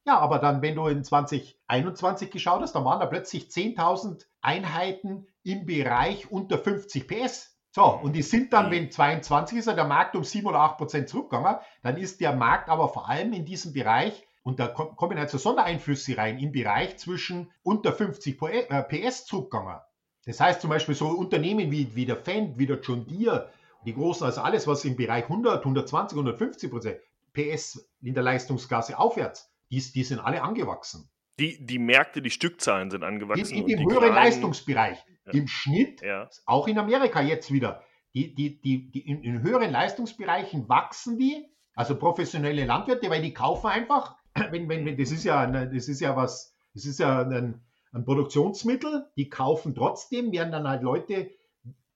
[0.05, 5.27] Ja, aber dann, wenn du in 2021 geschaut hast, dann waren da plötzlich 10.000 Einheiten
[5.43, 7.57] im Bereich unter 50 PS.
[7.71, 11.09] So, und die sind dann, wenn 22 ist, der Markt um 7 oder 8 Prozent
[11.09, 15.29] zurückgegangen, dann ist der Markt aber vor allem in diesem Bereich, und da kommen halt
[15.29, 19.81] so Sondereinflüsse rein, im Bereich zwischen unter 50 PS äh, zurückgegangen.
[20.25, 23.51] Das heißt zum Beispiel so Unternehmen wie, wie der Fendt, wie der John Deere,
[23.85, 26.97] die großen, also alles, was im Bereich 100, 120, 150 Prozent
[27.33, 31.09] PS in der Leistungsklasse aufwärts, die, die sind alle angewachsen.
[31.41, 33.53] Die, die Märkte, die Stückzahlen sind angewachsen.
[33.53, 34.97] In, in dem höheren kleinen, Leistungsbereich.
[35.25, 35.33] Ja.
[35.33, 36.29] Im Schnitt, ja.
[36.45, 37.83] auch in Amerika jetzt wieder,
[38.15, 43.33] die, die, die, die in, in, höheren Leistungsbereichen wachsen die, also professionelle Landwirte, weil die
[43.33, 44.15] kaufen einfach,
[44.51, 48.05] wenn, wenn, wenn, das ist ja, das ist ja was, das ist ja ein, ein
[48.05, 51.29] Produktionsmittel, die kaufen trotzdem, werden dann halt Leute,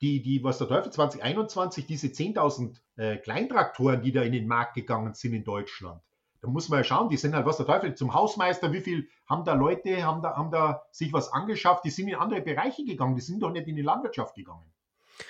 [0.02, 4.74] die, die, was der Teufel 2021, diese 10.000 äh, Kleintraktoren, die da in den Markt
[4.74, 6.02] gegangen sind in Deutschland.
[6.42, 9.08] Da muss man ja schauen, die sind halt, was der Teufel, zum Hausmeister, wie viel
[9.30, 12.84] haben da Leute, haben da, haben da sich was angeschafft, die sind in andere Bereiche
[12.84, 14.66] gegangen, die sind doch nicht in die Landwirtschaft gegangen.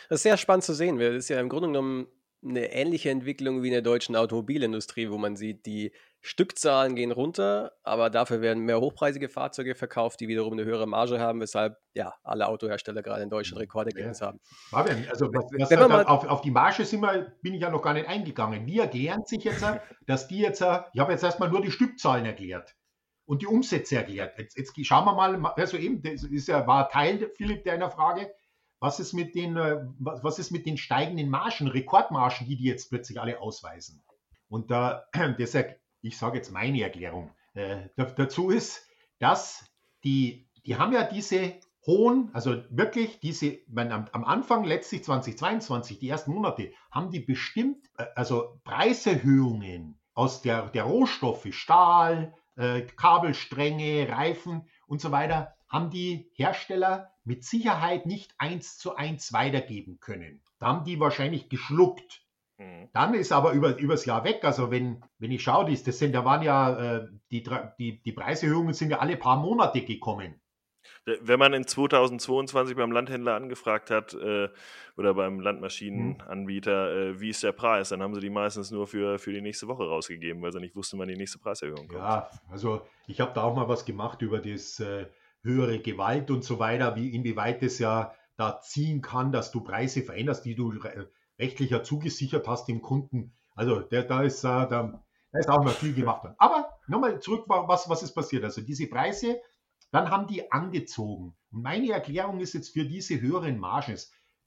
[0.08, 2.08] Das ist sehr spannend zu sehen, weil ist ja im Grunde genommen
[2.44, 7.72] eine ähnliche Entwicklung wie in der deutschen Automobilindustrie, wo man sieht, die Stückzahlen gehen runter,
[7.84, 12.14] aber dafür werden mehr hochpreisige Fahrzeuge verkauft, die wiederum eine höhere Marge haben, weshalb ja
[12.24, 14.28] alle Autohersteller gerade in Deutschland Rekordergebnisse ja.
[14.28, 14.40] haben.
[14.70, 17.70] Fabian, also was, was Wenn man auf, auf, die Marge sind wir, bin ich ja
[17.70, 18.66] noch gar nicht eingegangen.
[18.68, 19.66] Wie erklären sich jetzt,
[20.06, 22.76] dass die jetzt, ich habe jetzt erstmal nur die Stückzahlen erklärt
[23.26, 24.38] und die Umsätze erklärt.
[24.38, 28.32] Jetzt, jetzt schauen wir mal, also eben, das ist ja, war Teil, Philipp, deiner Frage,
[28.82, 32.90] was ist mit den, äh, was ist mit den steigenden Margen, Rekordmargen, die die jetzt
[32.90, 34.04] plötzlich alle ausweisen?
[34.50, 35.06] Und da,
[35.40, 38.88] deshalb ich sage jetzt meine Erklärung, äh, dazu ist,
[39.20, 39.66] dass
[40.04, 46.00] die, die haben ja diese hohen, also wirklich diese, man, am, am, Anfang letztlich 2022,
[46.00, 52.82] die ersten Monate, haben die bestimmt, äh, also Preiserhöhungen aus der, der Rohstoffe, Stahl, äh,
[52.82, 60.00] Kabelstränge, Reifen und so weiter, haben die Hersteller mit Sicherheit nicht eins zu eins weitergeben
[60.00, 60.42] können.
[60.60, 62.22] Da haben die wahrscheinlich geschluckt.
[62.58, 62.90] Mhm.
[62.94, 64.44] Dann ist aber über, übers Jahr weg.
[64.44, 67.44] Also wenn, wenn ich schaue, das, sind, da waren ja äh, die,
[67.80, 70.36] die, die Preiserhöhungen sind ja alle paar Monate gekommen.
[71.06, 74.50] Wenn man in 2022 beim Landhändler angefragt hat äh,
[74.98, 79.18] oder beim Landmaschinenanbieter, äh, wie ist der Preis, dann haben sie die meistens nur für,
[79.18, 82.00] für die nächste Woche rausgegeben, weil sie nicht wussten, wann die nächste Preiserhöhung kommt.
[82.00, 85.06] Ja, also ich habe da auch mal was gemacht über das äh,
[85.44, 90.02] höhere Gewalt und so weiter, wie inwieweit es ja da ziehen kann, dass du Preise
[90.02, 90.74] veränderst, die du
[91.40, 93.34] rechtlich ja zugesichert hast dem Kunden.
[93.56, 96.28] Also der, da, ist, äh, da, da ist auch noch viel gemacht.
[96.38, 98.44] Aber nochmal zurück, was, was ist passiert?
[98.44, 99.40] Also diese Preise,
[99.92, 101.36] dann haben die angezogen.
[101.52, 103.98] Und meine Erklärung ist jetzt für diese höheren Margen.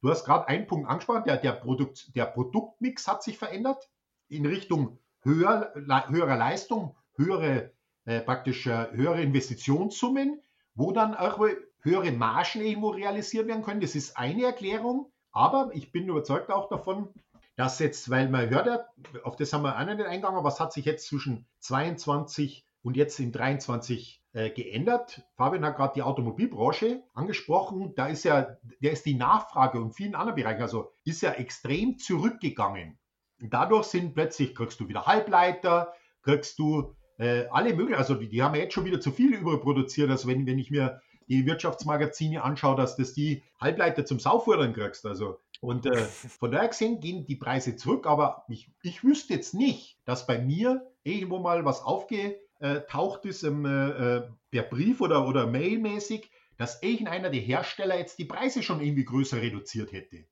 [0.01, 3.91] Du hast gerade einen Punkt angesprochen, der, der, Produkt, der Produktmix hat sich verändert
[4.29, 5.73] in Richtung höher,
[6.09, 7.73] höherer Leistung, höhere,
[8.05, 10.41] äh, praktisch äh, höhere Investitionssummen,
[10.75, 11.39] wo dann auch
[11.81, 13.81] höhere Margen irgendwo realisiert werden können.
[13.81, 15.11] Das ist eine Erklärung.
[15.33, 17.13] Aber ich bin überzeugt auch davon,
[17.57, 18.85] dass jetzt, weil man hört ja,
[19.23, 23.19] auf das haben wir auch nicht eingegangen, was hat sich jetzt zwischen 22 und jetzt
[23.21, 25.23] in 23 äh, geändert?
[25.37, 27.95] Fabian hat gerade die Automobilbranche angesprochen.
[27.97, 31.99] Da ist ja, der ist die Nachfrage und vielen anderen Bereichen, also ist ja extrem
[31.99, 32.99] zurückgegangen.
[33.39, 38.43] Dadurch sind plötzlich, kriegst du wieder Halbleiter, kriegst du äh, alle möglichen, also die, die,
[38.43, 40.11] haben ja jetzt schon wieder zu viel überproduziert.
[40.11, 45.07] Also wenn, wenn ich mir die Wirtschaftsmagazine anschaue, dass das die Halbleiter zum Saufordern kriegst.
[45.07, 45.97] Also, und äh,
[46.39, 50.39] von daher gesehen gehen die Preise zurück, aber ich, ich wüsste jetzt nicht, dass bei
[50.39, 57.31] mir irgendwo mal was aufgetaucht ist, ähm, äh, per Brief oder, oder mailmäßig, dass irgendeiner
[57.31, 60.25] der Hersteller jetzt die Preise schon irgendwie größer reduziert hätte.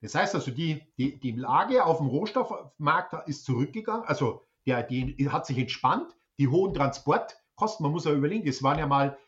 [0.00, 5.28] Das heißt also, die, die, die Lage auf dem Rohstoffmarkt ist zurückgegangen, also der, die
[5.30, 9.18] hat sich entspannt, die hohen Transportkosten, man muss ja überlegen, es waren ja mal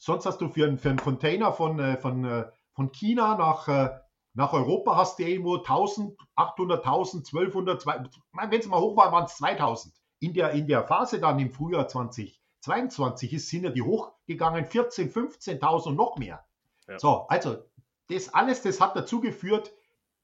[0.00, 3.68] Sonst hast du für, einen, für einen Container von, äh, von, äh, von China nach,
[3.68, 3.90] äh,
[4.32, 9.26] nach Europa hast du irgendwo 1000, 800, 1000, 1200, wenn es mal hoch war, waren
[9.26, 9.94] es 2000.
[10.20, 15.12] In der, in der Phase dann im Frühjahr 2022 ist, sind ja die hochgegangen, 14,
[15.12, 16.46] 15.000 und noch mehr.
[16.88, 16.98] Ja.
[16.98, 17.58] So, also
[18.08, 19.70] das alles, das hat dazu geführt,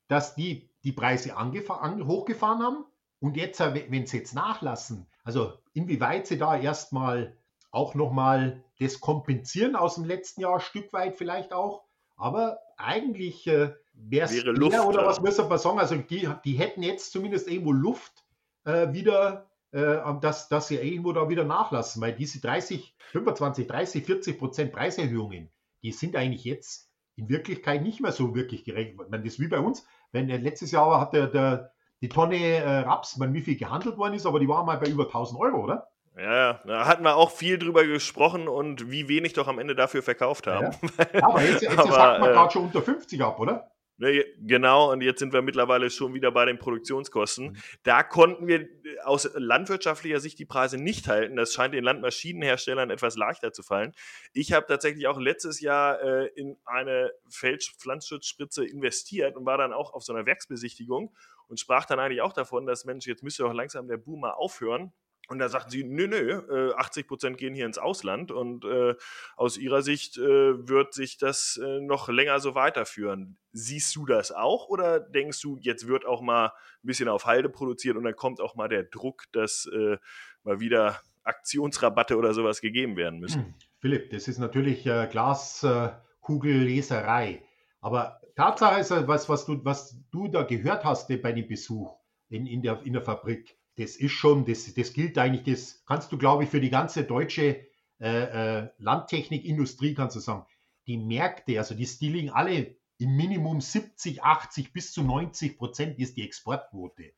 [0.08, 2.84] dass die die Preise hochgefahren haben
[3.20, 7.36] und jetzt, wenn sie jetzt nachlassen, also inwieweit sie da erstmal
[7.70, 11.84] auch nochmal das kompensieren aus dem letzten Jahr, ein Stück weit vielleicht auch.
[12.16, 15.78] Aber eigentlich äh, wäre es oder was müssen wir sagen?
[15.78, 18.24] Also die, die hätten jetzt zumindest irgendwo Luft
[18.64, 24.04] äh, wieder, äh, dass, dass sie irgendwo da wieder nachlassen, weil diese 30, 25, 30,
[24.04, 25.50] 40 Prozent Preiserhöhungen,
[25.82, 29.10] die sind eigentlich jetzt in Wirklichkeit nicht mehr so wirklich gerechnet.
[29.10, 32.36] Man, das ist wie bei uns, wenn äh, letztes Jahr hat der, der die Tonne
[32.36, 35.40] äh, Raps, man, wie viel gehandelt worden ist, aber die war mal bei über 1000
[35.40, 35.88] Euro, oder?
[36.16, 40.02] Ja, da hatten wir auch viel drüber gesprochen und wie wenig doch am Ende dafür
[40.02, 40.74] verkauft haben.
[41.12, 41.22] Ja.
[41.22, 43.70] aber jetzt, jetzt aber, sagt man äh, gerade schon unter 50 ab, oder?
[43.98, 47.48] Ne, genau, und jetzt sind wir mittlerweile schon wieder bei den Produktionskosten.
[47.48, 47.56] Mhm.
[47.82, 48.68] Da konnten wir
[49.04, 51.36] aus landwirtschaftlicher Sicht die Preise nicht halten.
[51.36, 53.94] Das scheint den Landmaschinenherstellern etwas leichter zu fallen.
[54.34, 59.94] Ich habe tatsächlich auch letztes Jahr äh, in eine Pflanzenschutzspritze investiert und war dann auch
[59.94, 61.14] auf so einer Werksbesichtigung
[61.48, 64.92] und sprach dann eigentlich auch davon, dass Mensch, jetzt müsste doch langsam der Boomer aufhören
[65.28, 68.94] und da sagten sie, nö, nö, 80 äh, Prozent gehen hier ins Ausland und äh,
[69.36, 73.36] aus ihrer Sicht äh, wird sich das äh, noch länger so weiterführen.
[73.52, 77.48] Siehst du das auch oder denkst du, jetzt wird auch mal ein bisschen auf Halde
[77.48, 79.98] produziert und dann kommt auch mal der Druck, dass äh,
[80.44, 83.46] mal wieder Aktionsrabatte oder sowas gegeben werden müssen?
[83.46, 87.42] Hm, Philipp, das ist natürlich äh, Glaskugelleserei.
[87.80, 91.96] Aber Tatsache ist, was, was, du, was du da gehört hast bei dem Besuch
[92.28, 96.12] in, in, der, in der Fabrik, das ist schon, das, das gilt eigentlich, das kannst
[96.12, 97.66] du, glaube ich, für die ganze deutsche
[97.98, 100.44] äh, äh, Landtechnikindustrie, kannst du sagen.
[100.86, 106.16] Die Märkte, also die, liegen alle im Minimum 70, 80 bis zu 90 Prozent ist
[106.16, 107.12] die Exportquote.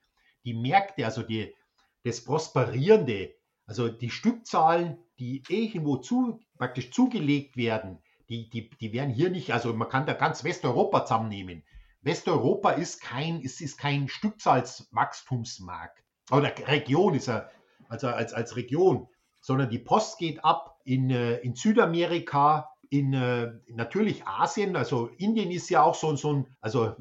[0.45, 1.53] Die Märkte, also die,
[2.05, 3.35] das Prosperierende,
[3.67, 9.53] Also die Stückzahlen, die irgendwo zu, praktisch zugelegt werden, die, die, die werden hier nicht,
[9.53, 11.65] also man kann da ganz Westeuropa zusammennehmen.
[12.03, 16.05] Westeuropa ist kein, ist, ist kein Stückzahlswachstumsmarkt.
[16.31, 17.51] Oder Region ist er,
[17.89, 19.09] also als, als Region,
[19.41, 25.51] sondern die Post geht ab in, äh, in Südamerika, in äh, natürlich Asien, also Indien
[25.51, 26.95] ist ja auch so, so ein, also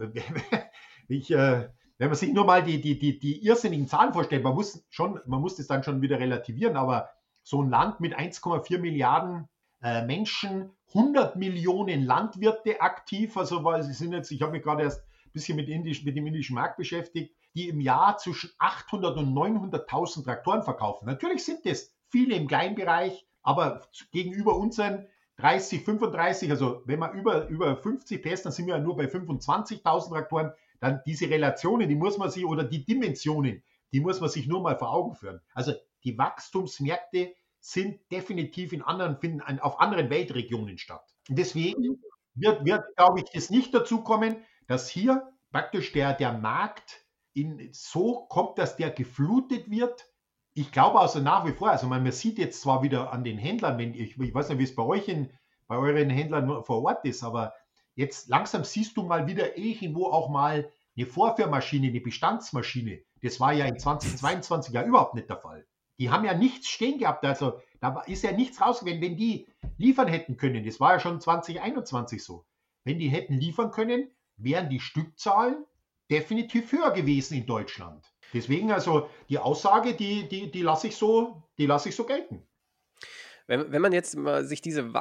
[1.07, 4.53] ich, äh, wenn man sich nur mal die, die, die, die irrsinnigen Zahlen vorstellt, man
[4.53, 7.09] muss schon, man muss das dann schon wieder relativieren, aber
[7.43, 9.47] so ein Land mit 1,4 Milliarden
[9.79, 15.02] Menschen, 100 Millionen Landwirte aktiv, also weil sie sind jetzt, ich habe mich gerade erst
[15.26, 19.34] ein bisschen mit, Indisch, mit dem indischen Markt beschäftigt, die im Jahr zwischen 800 und
[19.34, 21.06] 900.000 Traktoren verkaufen.
[21.06, 27.47] Natürlich sind das viele im Kleinbereich, aber gegenüber unseren 30, 35, also wenn man über,
[27.47, 31.95] über 50 PS, dann sind wir ja nur bei 25.000 Traktoren, dann diese Relationen, die
[31.95, 35.41] muss man sich, oder die Dimensionen, die muss man sich nur mal vor Augen führen.
[35.54, 35.73] Also
[36.04, 37.34] die Wachstumsmärkte
[37.67, 41.03] sind definitiv in anderen, finden auf anderen Weltregionen statt.
[41.27, 42.01] Und deswegen
[42.34, 47.69] wird, wird glaube ich, das nicht dazu kommen, dass hier praktisch der, der Markt in,
[47.73, 50.10] so kommt, dass der geflutet wird.
[50.53, 53.38] Ich glaube also nach wie vor, also man, man sieht jetzt zwar wieder an den
[53.38, 55.30] Händlern, wenn ich, ich weiß nicht, wie es bei euch in,
[55.67, 57.53] bei euren Händlern vor Ort ist, aber
[57.95, 63.01] jetzt langsam siehst du mal wieder irgendwo auch mal eine Vorführmaschine, eine Bestandsmaschine.
[63.21, 65.67] Das war ja in 2022 ja überhaupt nicht der Fall.
[65.99, 69.01] Die haben ja nichts stehen gehabt, also da ist ja nichts rausgegangen.
[69.01, 72.45] Wenn die liefern hätten können, das war ja schon 2021 so,
[72.83, 75.65] wenn die hätten liefern können, wären die Stückzahlen
[76.10, 78.05] definitiv höher gewesen in Deutschland.
[78.33, 82.43] Deswegen also die Aussage, die, die, die lasse ich, so, lass ich so gelten.
[83.47, 84.91] Wenn, wenn man jetzt mal sich diese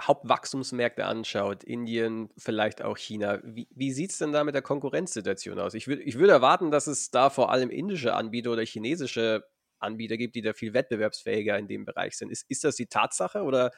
[0.00, 5.58] Hauptwachstumsmärkte anschaut, Indien, vielleicht auch China, wie, wie sieht es denn da mit der Konkurrenzsituation
[5.58, 5.74] aus?
[5.74, 9.44] Ich, würd, ich würde erwarten, dass es da vor allem indische Anbieter oder chinesische
[9.78, 12.30] Anbieter gibt, die da viel wettbewerbsfähiger in dem Bereich sind.
[12.30, 13.70] Ist, ist das die Tatsache oder,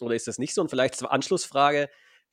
[0.00, 0.62] oder ist das nicht so?
[0.62, 1.88] Und vielleicht zur Anschlussfrage,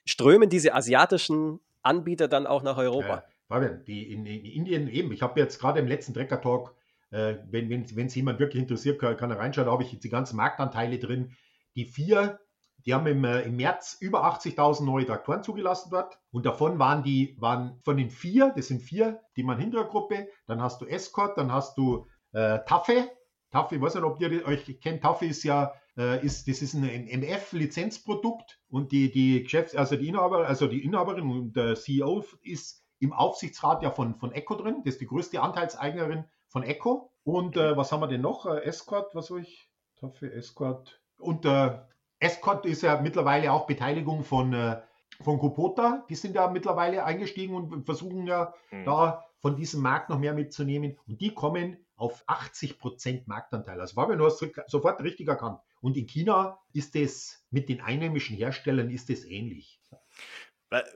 [0.05, 3.07] strömen diese asiatischen Anbieter dann auch nach Europa?
[3.07, 6.75] Ja, Fabian, die in, in Indien eben, ich habe jetzt gerade im letzten Trecker Talk,
[7.11, 10.03] äh, wenn es wenn, jemand wirklich interessiert, kann, kann er reinschauen, da habe ich jetzt
[10.03, 11.35] die ganzen Marktanteile drin.
[11.75, 12.39] Die vier,
[12.85, 17.03] die haben im, äh, im März über 80.000 neue Traktoren zugelassen dort und davon waren
[17.03, 21.37] die, waren von den vier, das sind vier, die man Hintergruppe, dann hast du Escort,
[21.37, 23.09] dann hast du äh, Taffe.
[23.51, 26.75] Taffe, ich weiß nicht, ob ihr euch kennt, Taffe ist ja, äh, ist, das ist
[26.75, 32.23] ein MF-Lizenzprodukt und die, die Geschäfts-, also die Inhaber, also die Inhaberin und der CEO
[32.43, 34.81] ist im Aufsichtsrat ja von, von Echo drin.
[34.83, 37.11] Das ist die größte Anteilseignerin von Echo.
[37.23, 38.45] Und äh, was haben wir denn noch?
[38.45, 39.69] Äh, Escort, was soll ich?
[39.99, 41.01] Taffe, Escort.
[41.17, 41.79] Und äh,
[42.19, 44.81] Escort ist ja mittlerweile auch Beteiligung von, äh,
[45.21, 46.05] von Kupota.
[46.09, 48.85] Die sind ja mittlerweile eingestiegen und versuchen ja mhm.
[48.85, 50.97] da von diesem Markt noch mehr mitzunehmen.
[51.07, 53.79] Und die kommen auf 80 Prozent Marktanteil.
[53.79, 55.59] Also Fabian, du hast sofort richtig erkannt.
[55.81, 59.81] Und in China ist es mit den einheimischen Herstellern ist es ähnlich.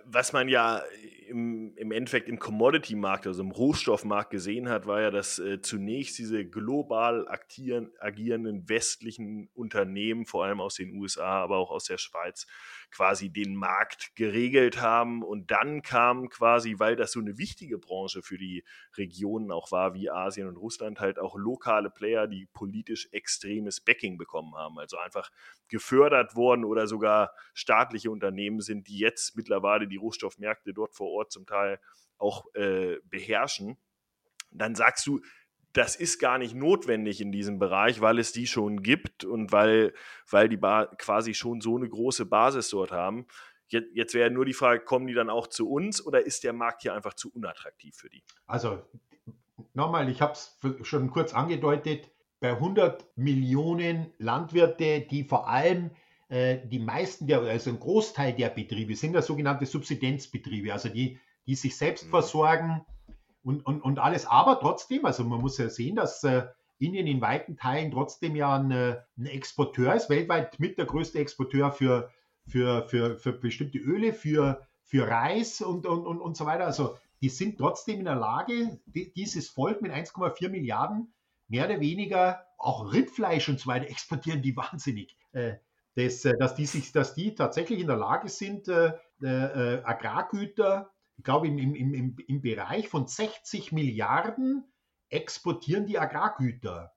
[0.06, 0.84] Was man ja
[1.28, 6.20] im, im Endeffekt im Commodity-Markt, also im Rohstoffmarkt gesehen hat, war ja, dass äh, zunächst
[6.20, 12.46] diese global agierenden westlichen Unternehmen, vor allem aus den USA, aber auch aus der Schweiz,
[12.91, 15.24] quasi den Markt geregelt haben.
[15.24, 18.63] Und dann kam quasi, weil das so eine wichtige Branche für die
[18.98, 24.17] Regionen auch war, wie Asien und Russland, halt auch lokale Player, die politisch extremes Backing
[24.17, 24.80] bekommen haben.
[24.80, 25.30] Also einfach
[25.67, 31.32] gefördert worden oder sogar staatliche Unternehmen sind, die jetzt mittlerweile die Rohstoffmärkte dort vor Ort
[31.32, 31.80] zum Teil
[32.17, 33.78] auch äh, beherrschen.
[34.52, 35.22] Dann sagst du,
[35.74, 39.94] das ist gar nicht notwendig in diesem Bereich, weil es die schon gibt und weil,
[40.30, 43.26] weil die ba quasi schon so eine große Basis dort haben.
[43.68, 46.54] Jetzt, jetzt wäre nur die Frage, kommen die dann auch zu uns oder ist der
[46.54, 48.24] Markt hier einfach zu unattraktiv für die?
[48.46, 48.84] Also
[49.74, 55.92] nochmal, ich habe es schon kurz angedeutet, bei 100 Millionen Landwirte, die vor allem
[56.30, 61.20] äh, die meisten, der, also ein Großteil der Betriebe sind ja sogenannte Subsidenzbetriebe, also die,
[61.48, 62.10] die sich selbst mhm.
[62.10, 62.86] versorgen
[63.44, 64.26] und, und, und alles.
[64.26, 66.48] Aber trotzdem, also man muss ja sehen, dass äh,
[66.80, 71.20] Indien in weiten Teilen trotzdem ja ein, äh, ein, Exporteur ist, weltweit mit der größte
[71.20, 72.12] Exporteur für,
[72.46, 76.66] für, für, für bestimmte Öle, für, für Reis und, und, und, und so weiter.
[76.66, 81.14] Also die sind trotzdem in der Lage, dieses Volk mit 1,4 Milliarden
[81.48, 85.18] mehr oder weniger auch Rindfleisch und so weiter exportieren die wahnsinnig.
[85.32, 85.56] Äh,
[85.96, 90.91] dass, äh, dass, die sich, dass die tatsächlich in der Lage sind, äh, äh, Agrargüter
[91.24, 94.63] glaube, im, im, im, im Bereich von 60 Milliarden
[95.09, 96.93] exportieren die Agrargüter.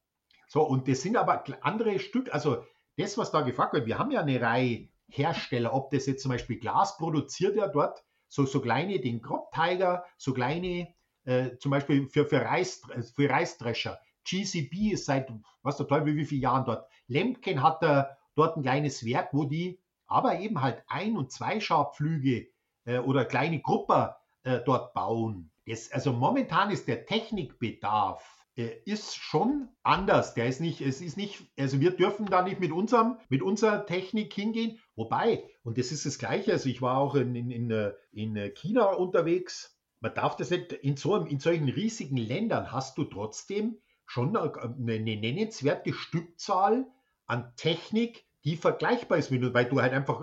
[0.49, 2.65] So, und das sind aber andere Stück, also
[2.97, 6.31] das, was da gefragt wird, wir haben ja eine Reihe Hersteller, ob das jetzt zum
[6.31, 10.93] Beispiel Glas produziert ja dort, so, so kleine, den Crop Tiger, so kleine,
[11.25, 12.83] äh, zum Beispiel für, für, Reis,
[13.15, 16.89] für Reisdrescher, GCB ist seit, was der Teufel, wie viele Jahren dort.
[17.07, 18.05] Lemken hat äh,
[18.35, 22.49] dort ein kleines Werk, wo die aber eben halt Ein- und Zweischarpflüge
[22.87, 24.09] äh, oder kleine Gruppen
[24.45, 25.51] äh, dort bauen.
[25.67, 30.35] Das, also momentan ist der Technikbedarf äh, ist schon anders.
[30.35, 33.85] Der ist nicht, es ist nicht, also wir dürfen da nicht mit unserem, mit unserer
[33.85, 34.79] Technik hingehen.
[34.95, 38.35] Wobei, und das ist das Gleiche, also ich war auch in, in, in, äh, in
[38.55, 39.77] China unterwegs.
[40.01, 44.53] Man darf das nicht, in, so, in solchen riesigen Ländern hast du trotzdem schon eine,
[44.55, 46.87] eine nennenswerte Stückzahl
[47.27, 50.23] an Technik, die vergleichbar ist, weil du halt einfach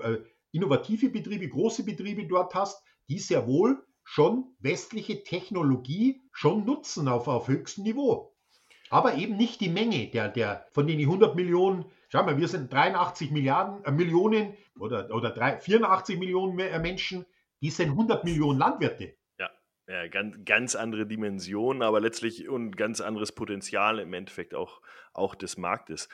[0.53, 7.27] innovative Betriebe, große Betriebe dort hast, die sehr wohl schon westliche Technologie schon nutzen auf,
[7.27, 8.33] auf höchstem Niveau.
[8.89, 12.71] Aber eben nicht die Menge der, der von den 100 Millionen, schau mal, wir sind
[12.71, 17.25] 83 Milliarden, äh, Millionen oder, oder 3, 84 Millionen äh, Menschen,
[17.61, 19.15] die sind 100 Millionen Landwirte.
[19.39, 19.49] Ja,
[19.87, 24.81] ja ganz, ganz andere Dimensionen, aber letztlich und ganz anderes Potenzial im Endeffekt auch,
[25.13, 26.07] auch des Marktes.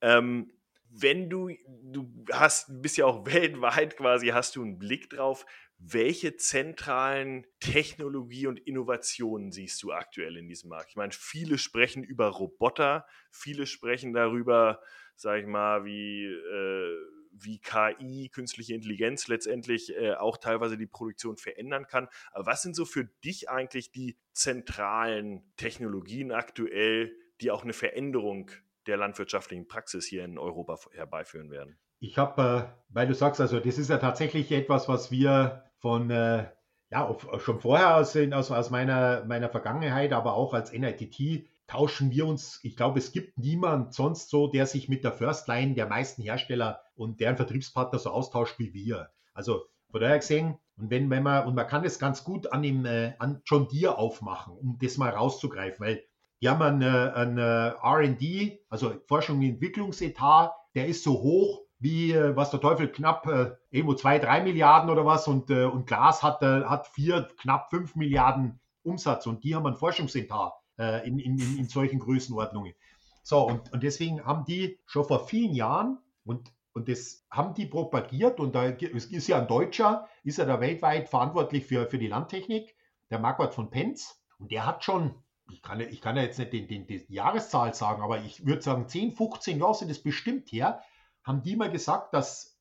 [0.00, 0.50] Ähm,
[0.96, 5.44] wenn du, du hast, bist ja auch weltweit quasi, hast du einen Blick drauf,
[5.78, 10.90] welche zentralen Technologie und Innovationen siehst du aktuell in diesem Markt?
[10.90, 14.80] Ich meine, viele sprechen über Roboter, viele sprechen darüber,
[15.16, 16.98] sag ich mal, wie, äh,
[17.32, 22.08] wie KI, künstliche Intelligenz letztendlich äh, auch teilweise die Produktion verändern kann.
[22.32, 28.50] Aber was sind so für dich eigentlich die zentralen Technologien aktuell, die auch eine Veränderung
[28.86, 31.78] der landwirtschaftlichen Praxis hier in Europa herbeiführen werden?
[32.00, 36.10] Ich habe, äh, weil du sagst, also das ist ja tatsächlich etwas, was wir von,
[36.10, 36.46] äh,
[36.90, 42.26] ja, schon vorher aus, aus, aus meiner, meiner Vergangenheit, aber auch als NITT tauschen wir
[42.26, 42.60] uns.
[42.62, 46.22] Ich glaube, es gibt niemand sonst so, der sich mit der First Line der meisten
[46.22, 49.10] Hersteller und deren Vertriebspartner so austauscht wie wir.
[49.32, 52.62] Also von daher gesehen, und wenn, wenn man, und man kann das ganz gut an
[52.62, 56.04] dem, äh, an John Deere aufmachen, um das mal rauszugreifen, weil
[56.44, 62.50] die haben einen, RD, also Forschung und Entwicklungsetat, der ist so hoch wie, äh, was
[62.50, 66.42] der Teufel, knapp äh, irgendwo zwei, drei Milliarden oder was und, äh, und Glas hat,
[66.42, 71.38] äh, hat vier, knapp fünf Milliarden Umsatz und die haben einen Forschungsetat äh, in, in,
[71.38, 72.74] in, solchen Größenordnungen.
[73.22, 77.66] So, und, und deswegen haben die schon vor vielen Jahren und und das haben die
[77.66, 82.08] propagiert und da ist ja ein Deutscher, ist er da weltweit verantwortlich für, für die
[82.08, 82.74] Landtechnik,
[83.10, 84.20] der Marquardt von Penz.
[84.40, 85.14] Und der hat schon,
[85.50, 88.62] ich kann, ich kann ja jetzt nicht den, den, die Jahreszahl sagen, aber ich würde
[88.62, 90.82] sagen, 10, 15 Jahre sind es bestimmt her,
[91.22, 92.58] haben die mal gesagt, dass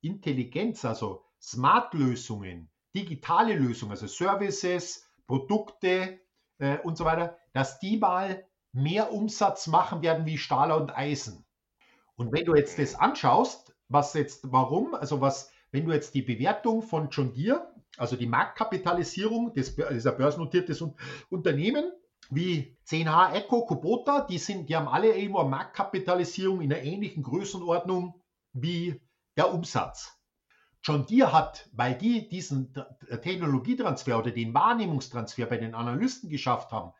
[0.00, 6.20] Intelligenz, also Smart-Lösungen, digitale Lösungen, also Services, Produkte
[6.58, 11.44] äh, und so weiter, dass die mal mehr Umsatz machen werden wie Stahl und Eisen.
[12.16, 16.22] Und wenn du jetzt das anschaust, was jetzt, warum, also was, wenn du jetzt die
[16.22, 20.84] Bewertung von John Deere, also die Marktkapitalisierung des, dieser börsennotiertes
[21.30, 21.92] Unternehmen,
[22.30, 27.22] wie 10H Echo, Kubota, die, sind, die haben alle irgendwo eine Marktkapitalisierung in einer ähnlichen
[27.22, 28.20] Größenordnung
[28.52, 29.00] wie
[29.36, 30.16] der Umsatz.
[30.82, 32.72] John Deere hat, weil die diesen
[33.22, 36.92] Technologietransfer oder den Wahrnehmungstransfer bei den Analysten geschafft haben,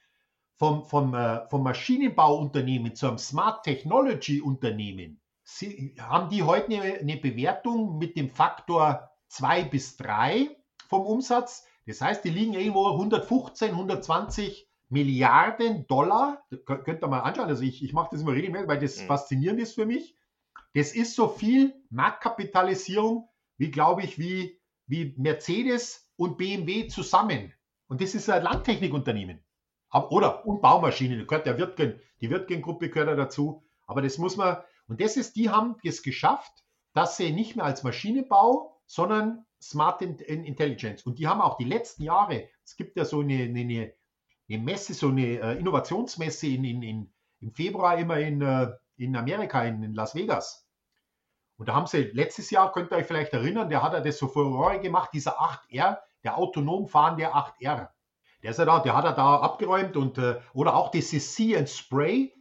[0.57, 6.95] vom, vom, äh, vom Maschinenbauunternehmen zu einem Smart Technology Unternehmen, sie, haben die heute eine,
[6.99, 10.57] eine Bewertung mit dem Faktor 2 bis 3
[10.89, 11.65] vom Umsatz.
[11.87, 17.83] Das heißt, die liegen irgendwo 115, 120 Milliarden Dollar, könnt ihr mal anschauen, also ich,
[17.83, 19.07] ich mache das immer regelmäßig, weil das mhm.
[19.07, 20.17] faszinierend ist für mich.
[20.75, 27.53] Das ist so viel Marktkapitalisierung, wie glaube ich, wie, wie Mercedes und BMW zusammen.
[27.89, 29.43] Und das ist ein Landtechnikunternehmen.
[29.93, 33.65] Oder und Baumaschinen, gehört der Wirtgen, die Wirtgen-Gruppe gehört da dazu.
[33.87, 34.59] Aber das muss man,
[34.89, 40.03] und das ist, die haben es geschafft, dass sie nicht mehr als Maschinenbau, sondern Smart
[40.03, 41.03] Intelligence.
[41.05, 43.95] Und die haben auch die letzten Jahre, es gibt ja so eine, eine, eine
[44.49, 49.65] Messe, so eine äh, Innovationsmesse in, in, in, im Februar immer in, äh, in Amerika,
[49.65, 50.69] in, in, Las Vegas.
[51.57, 54.19] Und da haben sie letztes Jahr, könnt ihr euch vielleicht erinnern, der hat er das
[54.19, 57.89] so Furore gemacht, dieser 8R, der autonom fahrende 8R.
[58.43, 61.57] Der ist ja da, der hat er da abgeräumt und äh, oder auch dieses See
[61.57, 62.33] and Spray,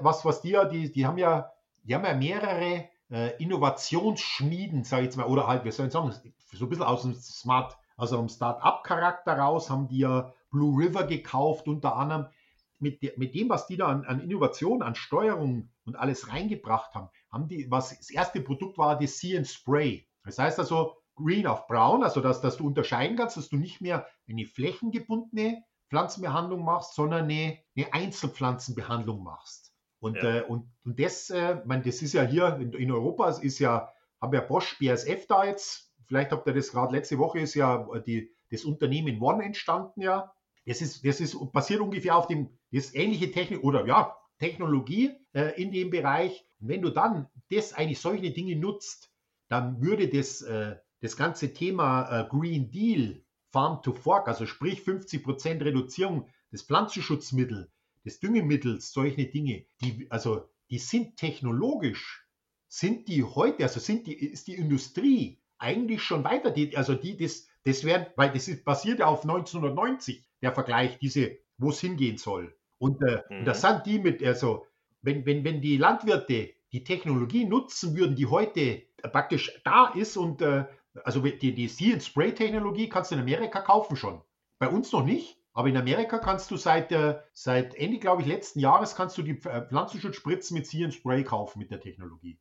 [0.00, 1.52] was, was die ja, die, die haben ja,
[1.84, 2.88] die haben ja mehrere
[3.38, 6.12] Innovationsschmieden, sage ich jetzt mal, oder halt, wir sollen sagen,
[6.52, 11.04] so ein bisschen aus dem Smart, also dem Start-up-Charakter raus, haben die ja Blue River
[11.04, 12.26] gekauft, unter anderem.
[12.82, 16.94] Mit, de, mit dem, was die da an, an Innovation, an Steuerung und alles reingebracht
[16.94, 20.08] haben, haben die, was das erste Produkt war, das See and Spray.
[20.24, 23.82] Das heißt also Green auf Brown, also dass, dass du unterscheiden kannst, dass du nicht
[23.82, 29.74] mehr eine flächengebundene Pflanzenbehandlung machst, sondern eine, eine Einzelpflanzenbehandlung machst.
[29.98, 30.38] Und, ja.
[30.38, 33.58] äh, und, und das, äh, mein, das ist ja hier in, in Europa, es ist
[33.58, 37.54] ja, haben ja Bosch BASF da jetzt, vielleicht habt ihr das gerade letzte Woche, ist
[37.54, 40.32] ja die, das Unternehmen One entstanden ja.
[40.66, 45.60] Das ist, das ist basiert ungefähr auf dem, das ähnliche Technik oder ja, Technologie äh,
[45.62, 46.44] in dem Bereich.
[46.58, 49.12] Und wenn du dann das eigentlich solche Dinge nutzt,
[49.48, 54.80] dann würde das, äh, das ganze Thema äh, Green Deal, Farm to Fork, also sprich
[54.80, 57.68] 50% Reduzierung des Pflanzenschutzmittels,
[58.04, 62.26] des Düngemittels, solche Dinge, die, also die sind technologisch,
[62.66, 67.16] sind die heute, also sind die, ist die Industrie eigentlich schon weiter, die, also die,
[67.16, 71.80] das, das werden, weil das ist basiert ja auf 1990, der Vergleich, diese, wo es
[71.80, 72.56] hingehen soll.
[72.78, 73.52] Und, äh, mhm.
[73.52, 74.66] sind die mit, also
[75.02, 78.82] wenn, wenn, wenn die Landwirte die Technologie nutzen würden, die heute
[79.12, 80.64] praktisch da ist und äh,
[81.04, 84.20] also die, die See and Spray Technologie kannst du in Amerika kaufen schon.
[84.58, 88.28] Bei uns noch nicht, aber in Amerika kannst du seit, äh, seit Ende, glaube ich,
[88.28, 92.38] letzten Jahres kannst du die äh, Pflanzenschutzspritzen mit See and Spray kaufen mit der Technologie.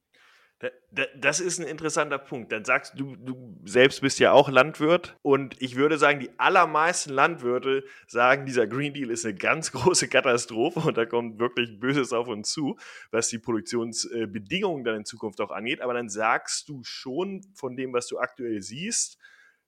[1.16, 2.52] Das ist ein interessanter Punkt.
[2.52, 7.12] Dann sagst du, du selbst bist ja auch Landwirt und ich würde sagen, die allermeisten
[7.14, 12.12] Landwirte sagen, dieser Green Deal ist eine ganz große Katastrophe und da kommt wirklich Böses
[12.12, 12.78] auf uns zu,
[13.12, 15.80] was die Produktionsbedingungen dann in Zukunft auch angeht.
[15.80, 19.18] Aber dann sagst du schon von dem, was du aktuell siehst,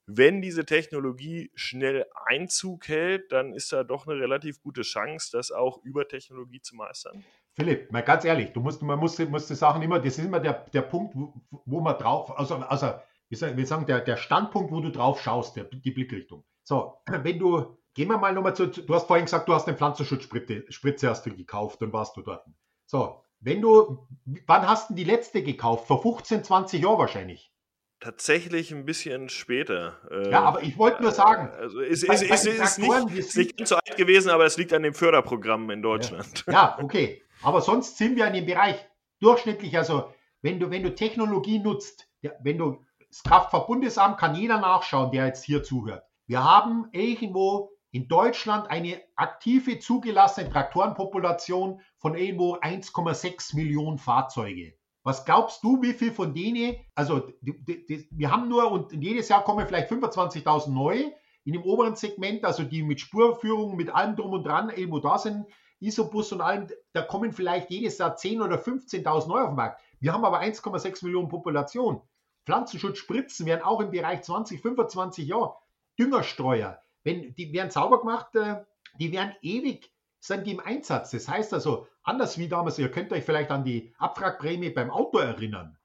[0.06, 5.52] wenn diese Technologie schnell Einzug hält, dann ist da doch eine relativ gute Chance, das
[5.52, 7.24] auch über Technologie zu meistern.
[7.54, 10.40] Philipp, mal ganz ehrlich, du musst, man muss, muss die Sachen immer, das ist immer
[10.40, 11.34] der, der Punkt, wo,
[11.66, 12.94] wo man drauf, also, also
[13.28, 16.44] wir sagen, der, der Standpunkt, wo du drauf schaust, der, die Blickrichtung.
[16.62, 19.76] So, wenn du, gehen wir mal nochmal zu, du hast vorhin gesagt, du hast eine
[19.76, 22.44] Pflanzenschutzspritze Spritze hast du gekauft und warst du dort.
[22.86, 24.06] So, wenn du,
[24.46, 25.86] wann hast du die letzte gekauft?
[25.86, 27.52] Vor 15, 20 Jahren wahrscheinlich.
[28.00, 29.96] Tatsächlich ein bisschen später.
[30.30, 31.50] Ja, aber ich wollte nur sagen.
[31.50, 34.82] Also ist, ist, ist, ist, nicht, nicht ganz so alt gewesen, aber es liegt an
[34.82, 36.44] dem Förderprogramm in Deutschland.
[36.48, 37.22] Ja, ja, okay.
[37.42, 38.76] Aber sonst sind wir in dem Bereich
[39.20, 40.04] durchschnittlich, also
[40.42, 42.08] wenn du, wenn du Technologie nutzt,
[42.40, 46.04] wenn du das Kraftverbundesamt kann jeder nachschauen, der jetzt hier zuhört.
[46.26, 54.74] Wir haben irgendwo in Deutschland eine aktive zugelassene Traktorenpopulation von irgendwo 1,6 Millionen Fahrzeuge.
[55.04, 59.28] Was glaubst du, wie viel von denen, also die, die, wir haben nur und jedes
[59.28, 61.12] Jahr kommen vielleicht 25.000 neue
[61.44, 65.18] in dem oberen Segment, also die mit Spurführung, mit allem drum und dran irgendwo da
[65.18, 65.44] sind,
[65.82, 69.80] Isobus und allem, da kommen vielleicht jedes Jahr 10.000 oder 15.000 neue auf den Markt.
[70.00, 72.00] Wir haben aber 1,6 Millionen Population.
[72.44, 75.56] Pflanzenschutzspritzen werden auch im Bereich 20, 25 Jahre.
[75.98, 78.64] Düngerstreuer, wenn, die werden sauber gemacht, äh,
[78.98, 81.10] die werden ewig, sind die im Einsatz.
[81.10, 85.18] Das heißt also, anders wie damals, ihr könnt euch vielleicht an die Abwrackprämie beim Auto
[85.18, 85.78] erinnern.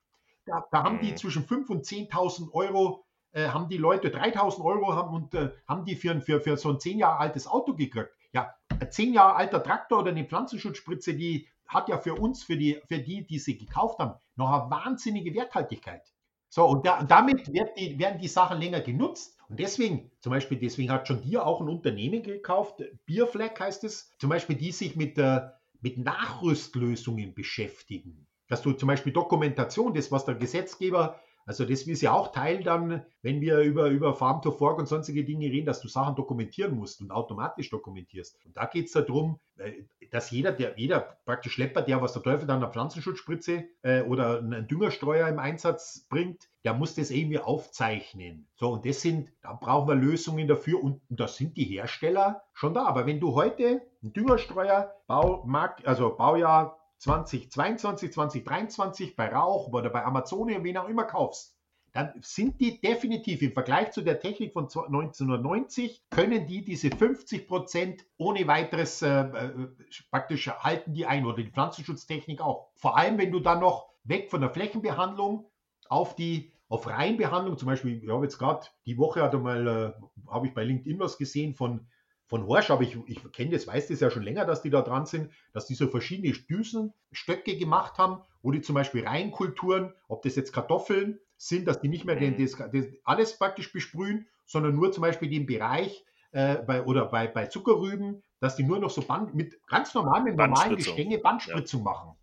[0.45, 1.18] Da, da haben die mhm.
[1.18, 5.86] zwischen 5.000 und 10.000 Euro, äh, haben die Leute 3.000 Euro haben und äh, haben
[5.86, 8.10] die für, für, für so ein 10 Jahre altes Auto gekriegt.
[8.32, 12.57] Ja, ein 10 Jahre alter Traktor oder eine Pflanzenschutzspritze, die hat ja für uns, für
[12.57, 16.01] die, für die, die sie gekauft haben, noch eine wahnsinnige Werthaltigkeit.
[16.49, 19.38] So, und da, damit die, werden die Sachen länger genutzt.
[19.49, 24.11] Und deswegen, zum Beispiel, deswegen hat schon dir auch ein Unternehmen gekauft, Bierflag heißt es,
[24.17, 25.41] zum Beispiel, die sich mit, äh,
[25.82, 28.28] mit Nachrüstlösungen beschäftigen.
[28.47, 32.62] Dass du zum Beispiel Dokumentation, das, was der Gesetzgeber also das ist ja auch Teil
[32.62, 36.16] dann, wenn wir über, über Farm to Fork und sonstige Dinge reden, dass du Sachen
[36.16, 38.38] dokumentieren musst und automatisch dokumentierst.
[38.45, 39.72] Und da geht es darum, äh,
[40.12, 44.39] dass jeder, der, jeder praktisch Schlepper, der was der Teufel dann eine Pflanzenschutzspritze äh, oder
[44.39, 48.50] einen Düngerstreuer im Einsatz bringt, der muss das irgendwie aufzeichnen.
[48.56, 52.43] So, und das sind, da brauchen wir Lösungen dafür und, und da sind die Hersteller
[52.52, 52.86] schon da.
[52.86, 60.04] Aber wenn du heute einen Düngerstreuer, Baumarkt, also Baujahr 2022, 2023 bei Rauch oder bei
[60.04, 61.58] Amazon, wen auch immer kaufst,
[61.93, 67.48] dann sind die definitiv im Vergleich zu der Technik von 1990, können die diese 50
[67.48, 69.68] Prozent ohne weiteres äh, äh,
[70.12, 72.70] praktisch halten die ein oder die Pflanzenschutztechnik auch.
[72.76, 75.50] Vor allem, wenn du dann noch weg von der Flächenbehandlung
[75.89, 80.54] auf die auf Reihenbehandlung, zum Beispiel, ich habe jetzt gerade die Woche äh, habe ich
[80.54, 81.88] bei LinkedIn was gesehen von
[82.28, 84.82] von Horsch, aber ich, ich kenne das, weiß das ja schon länger, dass die da
[84.82, 89.93] dran sind, dass die so verschiedene Düsen, Stöcke gemacht haben, wo die zum Beispiel Reihenkulturen,
[90.07, 92.38] ob das jetzt Kartoffeln sind, dass die nicht mehr mhm.
[92.38, 97.28] das, das alles praktisch besprühen, sondern nur zum Beispiel den Bereich äh, bei, oder bei,
[97.28, 101.82] bei Zuckerrüben, dass die nur noch so Band, mit ganz normal mit normalen Gestänge Bandspritzung
[101.82, 101.91] ja.
[101.91, 102.17] machen.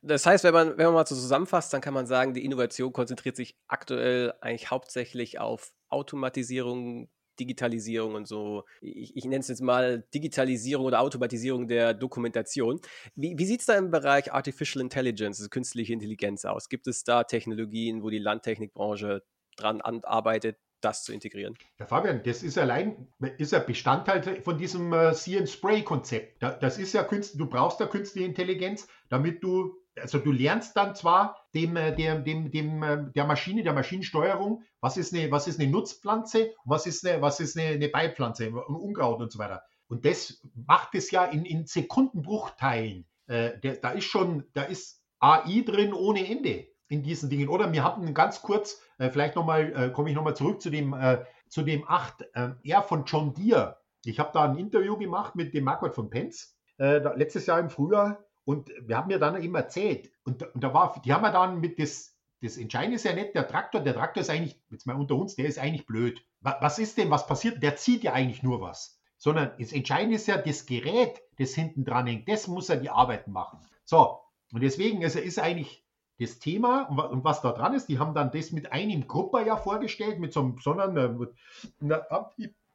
[0.00, 2.92] Das heißt, wenn man, wenn man mal so zusammenfasst, dann kann man sagen, die Innovation
[2.92, 7.08] konzentriert sich aktuell eigentlich hauptsächlich auf Automatisierung,
[7.40, 12.80] Digitalisierung und so, ich, ich nenne es jetzt mal Digitalisierung oder Automatisierung der Dokumentation.
[13.14, 16.68] Wie, wie sieht es da im Bereich Artificial Intelligence, also künstliche Intelligenz aus?
[16.68, 19.22] Gibt es da Technologien, wo die Landtechnikbranche
[19.56, 21.54] dran arbeitet, das zu integrieren?
[21.78, 23.08] Ja, Fabian, das ist allein,
[23.38, 26.42] ist ja Bestandteil von diesem äh, See and Spray Konzept.
[26.42, 30.94] Da, das ist ja du brauchst ja künstliche Intelligenz, damit du also du lernst dann
[30.94, 35.46] zwar dem, äh, dem, dem, dem, äh, der Maschine, der Maschinensteuerung, was ist eine, was
[35.46, 39.38] ist eine Nutzpflanze, was ist eine, was ist eine, eine Beipflanze, ein Unkraut und so
[39.38, 39.62] weiter.
[39.88, 43.06] Und das macht es ja in, in Sekundenbruchteilen.
[43.26, 47.48] Äh, der, da ist schon, da ist AI drin ohne Ende in diesen Dingen.
[47.48, 50.92] Oder wir hatten ganz kurz, äh, vielleicht nochmal, äh, komme ich nochmal zurück zu dem,
[50.94, 53.78] äh, zu dem 8R von John Deere.
[54.04, 56.30] Ich habe da ein Interview gemacht mit dem Marquardt von äh,
[56.76, 58.24] da, letztes Jahr im Frühjahr.
[58.48, 61.60] Und wir haben mir dann eben erzählt, und, und da war, die haben wir dann
[61.60, 64.96] mit das, das Entscheidende ist ja nicht der Traktor, der Traktor ist eigentlich, jetzt mal
[64.96, 66.24] unter uns, der ist eigentlich blöd.
[66.40, 67.62] Was ist denn, was passiert?
[67.62, 69.02] Der zieht ja eigentlich nur was.
[69.18, 72.88] Sondern das Entscheidende ist ja das Gerät, das hinten dran hängt, das muss ja die
[72.88, 73.58] Arbeiten machen.
[73.84, 74.18] So,
[74.50, 75.84] und deswegen also ist eigentlich
[76.18, 79.58] das Thema und was da dran ist, die haben dann das mit einem Grupper ja
[79.58, 81.28] vorgestellt, mit so einem besonderen,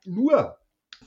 [0.05, 0.57] nur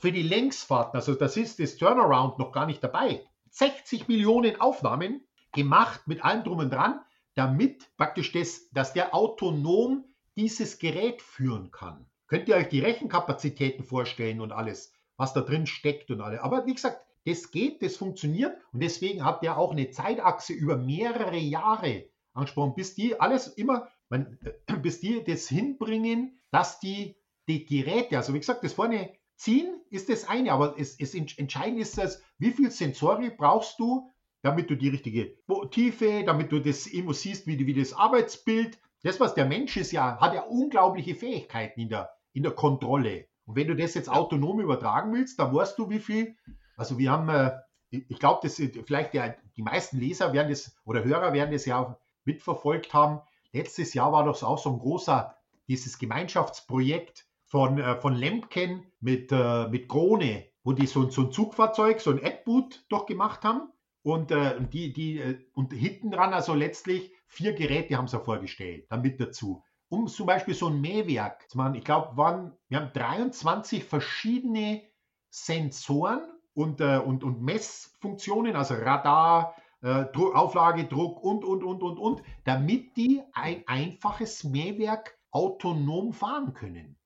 [0.01, 3.23] für die Längsfahrten, also das ist das Turnaround noch gar nicht dabei.
[3.51, 7.01] 60 Millionen Aufnahmen gemacht mit allem drum und dran,
[7.35, 12.05] damit praktisch das, dass der autonom dieses Gerät führen kann.
[12.27, 16.39] Könnt ihr euch die Rechenkapazitäten vorstellen und alles, was da drin steckt und alles.
[16.39, 20.77] Aber wie gesagt, das geht, das funktioniert und deswegen hat der auch eine Zeitachse über
[20.77, 24.37] mehrere Jahre angesprochen, bis die alles immer, man,
[24.81, 27.17] bis die das hinbringen, dass die,
[27.47, 31.79] die Geräte, also wie gesagt, das vorne ziehen ist das eine, aber es, es entscheidend
[31.79, 34.11] ist das, wie viel Sensorik brauchst du,
[34.41, 35.35] damit du die richtige
[35.71, 39.91] Tiefe, damit du das immer siehst, wie, wie das Arbeitsbild, das, was der Mensch ist,
[39.91, 43.27] ja, hat ja unglaubliche Fähigkeiten in der, in der Kontrolle.
[43.45, 46.35] Und wenn du das jetzt autonom übertragen willst, dann weißt du, wie viel,
[46.75, 47.57] also wir haben, äh,
[47.89, 51.79] ich glaube, das vielleicht der, die meisten Leser werden das oder Hörer werden das ja
[51.79, 53.21] auch mitverfolgt haben.
[53.53, 55.35] Letztes Jahr war das auch so ein großer,
[55.67, 61.31] dieses Gemeinschaftsprojekt von, äh, von Lemken mit, äh, mit Krone, wo die so, so ein
[61.31, 63.71] Zugfahrzeug, so ein Adboot doch gemacht haben.
[64.03, 68.85] Und, äh, die, die, äh, und hinten dran, also letztlich vier Geräte haben sie vorgestellt,
[68.89, 69.63] damit dazu.
[69.89, 71.75] Um zum Beispiel so ein Mähwerk zu machen.
[71.75, 74.81] Ich glaube, wir haben 23 verschiedene
[75.29, 76.21] Sensoren
[76.53, 82.23] und, äh, und, und Messfunktionen, also Radar, äh, Auflage, Druck und, und, und, und, und,
[82.43, 86.97] damit die ein einfaches Mähwerk autonom fahren können.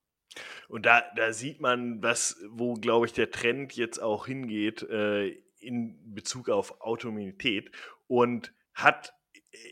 [0.72, 5.28] Und da, da sieht man, was, wo, glaube ich, der Trend jetzt auch hingeht äh,
[5.60, 7.72] in Bezug auf Autonomität
[8.08, 9.14] und hat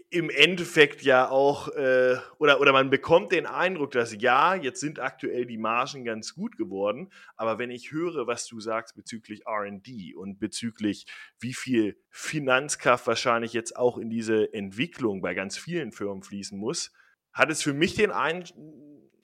[0.10, 5.00] im Endeffekt ja auch, äh, oder, oder man bekommt den Eindruck, dass ja, jetzt sind
[5.00, 10.18] aktuell die Margen ganz gut geworden, aber wenn ich höre, was du sagst bezüglich RD
[10.18, 11.06] und bezüglich
[11.40, 16.92] wie viel Finanzkraft wahrscheinlich jetzt auch in diese Entwicklung bei ganz vielen Firmen fließen muss,
[17.32, 18.58] hat es für mich den Eindruck,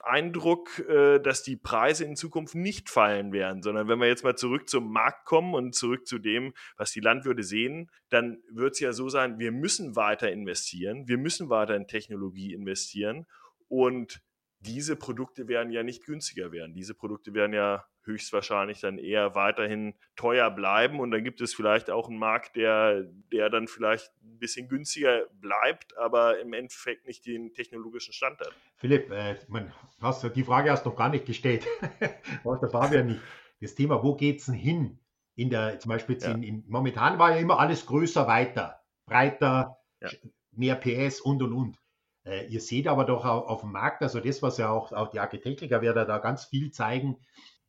[0.06, 4.36] Eindruck, äh, dass die Preise in Zukunft nicht fallen werden, sondern wenn wir jetzt mal
[4.36, 8.80] zurück zum Markt kommen und zurück zu dem, was die Landwirte sehen, dann wird es
[8.80, 13.26] ja so sein, wir müssen weiter investieren, wir müssen weiter in Technologie investieren
[13.68, 14.22] und
[14.66, 16.74] diese Produkte werden ja nicht günstiger werden.
[16.74, 21.90] Diese Produkte werden ja höchstwahrscheinlich dann eher weiterhin teuer bleiben und dann gibt es vielleicht
[21.90, 27.26] auch einen Markt, der, der dann vielleicht ein bisschen günstiger bleibt, aber im Endeffekt nicht
[27.26, 28.54] den technologischen Stand hat.
[28.76, 31.66] Philipp, äh, man, hast die Frage hast du noch gar nicht gestellt.
[32.44, 33.22] Was der Fabian nicht.
[33.62, 35.00] Das Thema, wo geht es denn hin?
[35.38, 36.32] In der, zum Beispiel ja.
[36.32, 40.10] in, in, momentan war ja immer alles größer, weiter, breiter, ja.
[40.52, 41.78] mehr PS und und und.
[42.26, 45.20] Äh, ihr seht aber doch auf, dem Markt, also das, was ja auch, auch die
[45.20, 47.18] Architektliker werden da ganz viel zeigen,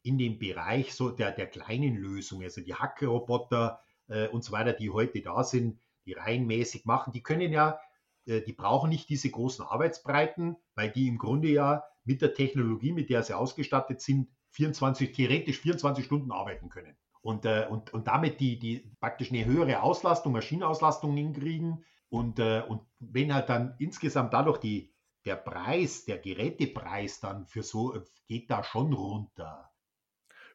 [0.02, 4.72] in dem Bereich so der, der kleinen Lösungen, also die Hackroboter äh, und so weiter,
[4.72, 7.80] die heute da sind, die reihenmäßig machen, die können ja,
[8.26, 12.92] äh, die brauchen nicht diese großen Arbeitsbreiten, weil die im Grunde ja mit der Technologie,
[12.92, 16.96] mit der sie ausgestattet sind, 24, theoretisch 24 Stunden arbeiten können.
[17.20, 21.84] Und, äh, und, und damit die, die praktisch eine höhere Auslastung, Maschinenauslastung hinkriegen.
[22.16, 24.90] Und, äh, und wenn halt dann insgesamt dadurch die,
[25.26, 27.94] der Preis, der Gerätepreis dann für so
[28.26, 29.70] geht da schon runter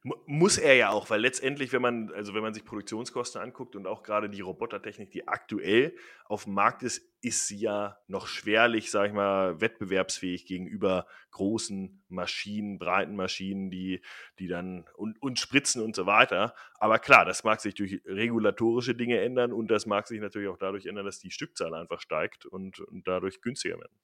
[0.04, 3.86] muss er ja auch, weil letztendlich, wenn man, also wenn man sich Produktionskosten anguckt und
[3.86, 5.96] auch gerade die Robotertechnik, die aktuell
[6.26, 12.04] auf dem Markt ist, ist sie ja noch schwerlich, sag ich mal, wettbewerbsfähig gegenüber großen
[12.08, 14.02] Maschinen, breiten Maschinen, die,
[14.40, 16.56] die dann und, und spritzen und so weiter.
[16.80, 20.58] Aber klar, das mag sich durch regulatorische Dinge ändern und das mag sich natürlich auch
[20.58, 24.00] dadurch ändern, dass die Stückzahl einfach steigt und, und dadurch günstiger werden.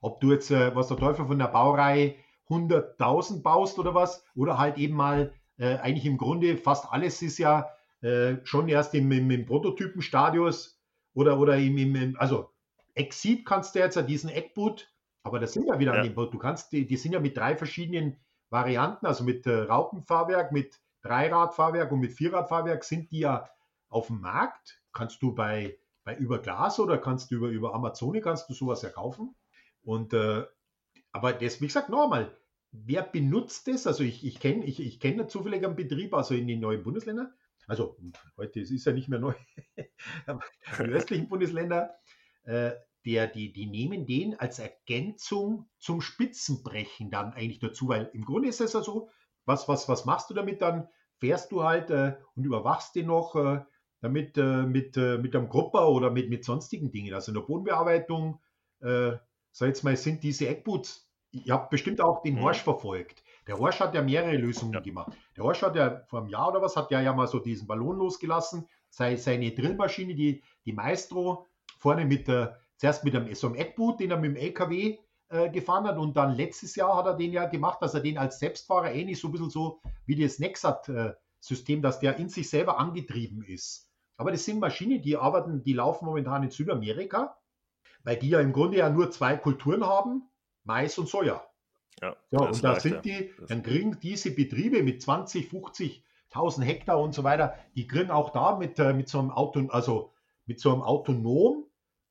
[0.00, 2.14] Ob du jetzt, äh, was der Teufel von der Baureihe
[2.48, 7.38] 100.000 baust oder was, oder halt eben mal äh, eigentlich im Grunde fast alles ist
[7.38, 7.70] ja
[8.02, 10.80] äh, schon erst im, im, im Prototypenstadius
[11.14, 12.50] oder, oder im, im, also
[12.94, 14.92] Exit kannst du jetzt ja diesen Eckboot,
[15.22, 16.00] aber das sind ja wieder ja.
[16.00, 16.32] an dem Boot.
[16.32, 18.16] Du kannst, die, die sind ja mit drei verschiedenen
[18.50, 23.48] Varianten, also mit äh, Raupenfahrwerk, mit Dreiradfahrwerk und mit Vierradfahrwerk sind die ja
[23.88, 24.80] auf dem Markt.
[24.92, 28.82] Kannst du bei bei über Glas oder kannst du über, über Amazon kannst du sowas
[28.82, 29.34] ja kaufen.
[29.82, 30.44] Und äh,
[31.14, 32.36] aber das, wie gesagt, nochmal,
[32.72, 33.86] wer benutzt das?
[33.86, 37.32] Also ich, ich kenne ich, ich kenn zufällig einen Betrieb, also in den neuen Bundesländern.
[37.68, 37.96] Also
[38.36, 39.34] heute ist es ja nicht mehr neu,
[40.26, 40.42] aber
[40.80, 41.94] die östlichen Bundesländer,
[42.42, 42.72] äh,
[43.06, 48.48] der, die, die nehmen den als Ergänzung zum Spitzenbrechen dann eigentlich dazu, weil im Grunde
[48.48, 49.08] ist es ja so,
[49.44, 50.62] was, was, was machst du damit?
[50.62, 50.88] Dann
[51.20, 53.60] fährst du halt äh, und überwachst den noch äh,
[54.00, 57.14] damit äh, mit, äh, mit einem Grupper oder mit, mit sonstigen Dingen.
[57.14, 58.40] Also in der Bodenbearbeitung,
[58.80, 59.12] äh,
[59.54, 62.42] sag jetzt mal, sind diese Eckboots, ich habe bestimmt auch den mhm.
[62.42, 63.22] Horsch verfolgt.
[63.46, 64.80] Der Horsch hat ja mehrere Lösungen ja.
[64.80, 65.12] gemacht.
[65.36, 67.66] Der Horsch hat ja vor einem Jahr oder was, hat ja, ja mal so diesen
[67.66, 71.46] Ballon losgelassen, sei, seine Drillmaschine, die, die Maestro,
[71.78, 74.98] vorne mit der, zuerst mit einem, so einem Eckboot, den er mit dem LKW
[75.28, 78.18] äh, gefahren hat und dann letztes Jahr hat er den ja gemacht, dass er den
[78.18, 82.78] als Selbstfahrer ähnlich so ein bisschen so wie das Nexat-System, dass der in sich selber
[82.78, 83.88] angetrieben ist.
[84.16, 87.36] Aber das sind Maschinen, die arbeiten, die laufen momentan in Südamerika,
[88.02, 90.22] weil die ja im Grunde ja nur zwei Kulturen haben,
[90.64, 91.44] Mais und Soja.
[92.02, 97.00] Ja, so, und da sind die, dann kriegen diese Betriebe mit 20, 50, 1000 Hektar
[97.00, 100.12] und so weiter, die kriegen auch da mit, äh, mit so einem Auto, also
[100.46, 101.66] mit so einem autonom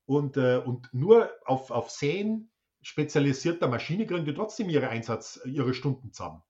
[0.05, 2.49] und, äh, und nur auf, auf Säen
[2.81, 6.41] spezialisierter Maschine kriegen die trotzdem ihre Einsatz, ihre Stunden zusammen.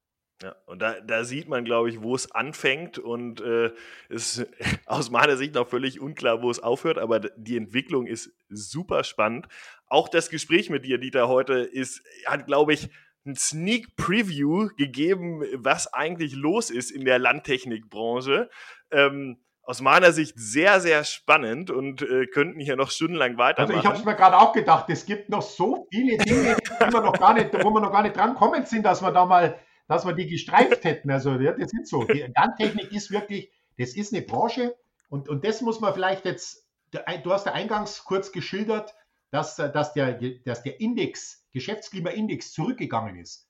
[0.44, 3.72] Ja, und da, da sieht man, glaube ich, wo es anfängt und äh,
[4.10, 4.46] ist
[4.86, 9.48] aus meiner Sicht noch völlig unklar, wo es aufhört, aber die Entwicklung ist super spannend.
[9.88, 12.90] Auch das Gespräch mit dir, Dieter, heute ist, hat, glaube ich,
[13.26, 18.50] ein Sneak Preview gegeben, was eigentlich los ist in der Landtechnikbranche.
[18.92, 23.76] Ähm, aus meiner Sicht sehr, sehr spannend und äh, könnten hier noch stundenlang weitermachen.
[23.76, 26.94] Also ich habe es mir gerade auch gedacht, es gibt noch so viele Dinge, die
[26.94, 29.26] wir noch gar nicht, wo wir noch gar nicht dran kommen sind, dass wir da
[29.26, 29.58] mal,
[29.88, 31.12] dass wir die gestreift hätten.
[31.12, 32.04] Also ja, das ist so.
[32.04, 34.76] Die Landtechnik ist wirklich, das ist eine Branche
[35.10, 38.94] und, und das muss man vielleicht jetzt, du hast ja eingangs kurz geschildert,
[39.32, 43.50] dass, dass, der, dass der Index, Geschäftsklimaindex zurückgegangen ist.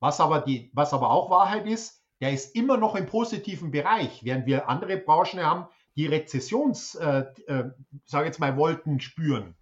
[0.00, 4.24] Was aber, die, was aber auch Wahrheit ist, der ist immer noch im positiven Bereich,
[4.24, 7.70] während wir andere Branchen haben, die Rezessions, äh, äh,
[8.04, 9.56] sage jetzt mal, Wolken spüren.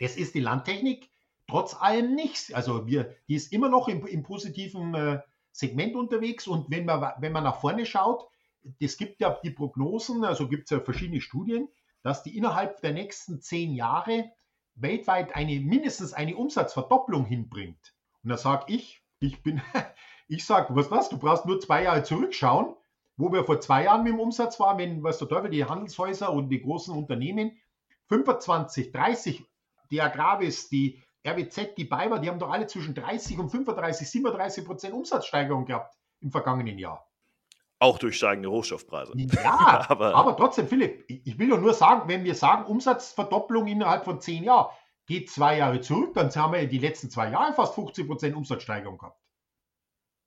[0.00, 1.08] Das ist die Landtechnik
[1.48, 2.54] trotz allem nicht.
[2.54, 5.20] Also wir, die ist immer noch im, im positiven äh,
[5.54, 8.28] Segment unterwegs und wenn man, wenn man nach vorne schaut,
[8.80, 11.68] es gibt ja die Prognosen, also gibt es ja verschiedene Studien,
[12.02, 14.30] dass die innerhalb der nächsten zehn Jahre
[14.74, 17.94] weltweit eine mindestens eine Umsatzverdopplung hinbringt.
[18.22, 19.62] Und da sage ich, ich bin,
[20.26, 22.74] Ich sage, was was, du brauchst nur zwei Jahre zurückschauen,
[23.16, 26.32] wo wir vor zwei Jahren mit dem Umsatz waren, wenn, was der Teufel, die Handelshäuser
[26.32, 27.58] und die großen Unternehmen
[28.08, 29.44] 25, 30,
[29.90, 34.64] die Agravis, die RWZ, die Bayer, die haben doch alle zwischen 30 und 35, 37
[34.64, 37.08] Prozent Umsatzsteigerung gehabt im vergangenen Jahr.
[37.78, 39.12] Auch durch steigende Rohstoffpreise.
[39.16, 44.04] Ja, aber, aber trotzdem, Philipp, ich will doch nur sagen, wenn wir sagen, Umsatzverdopplung innerhalb
[44.04, 44.70] von zehn Jahren,
[45.06, 48.98] geht zwei Jahre zurück, dann haben wir die letzten zwei Jahre fast 50 Prozent Umsatzsteigerung
[48.98, 49.20] gehabt.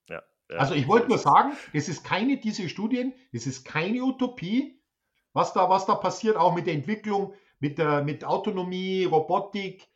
[0.09, 4.81] Ja, also ich wollte nur sagen, das ist keine diese Studien, das ist keine Utopie,
[5.33, 9.87] was da, was da passiert, auch mit der Entwicklung, mit, der, mit Autonomie, Robotik,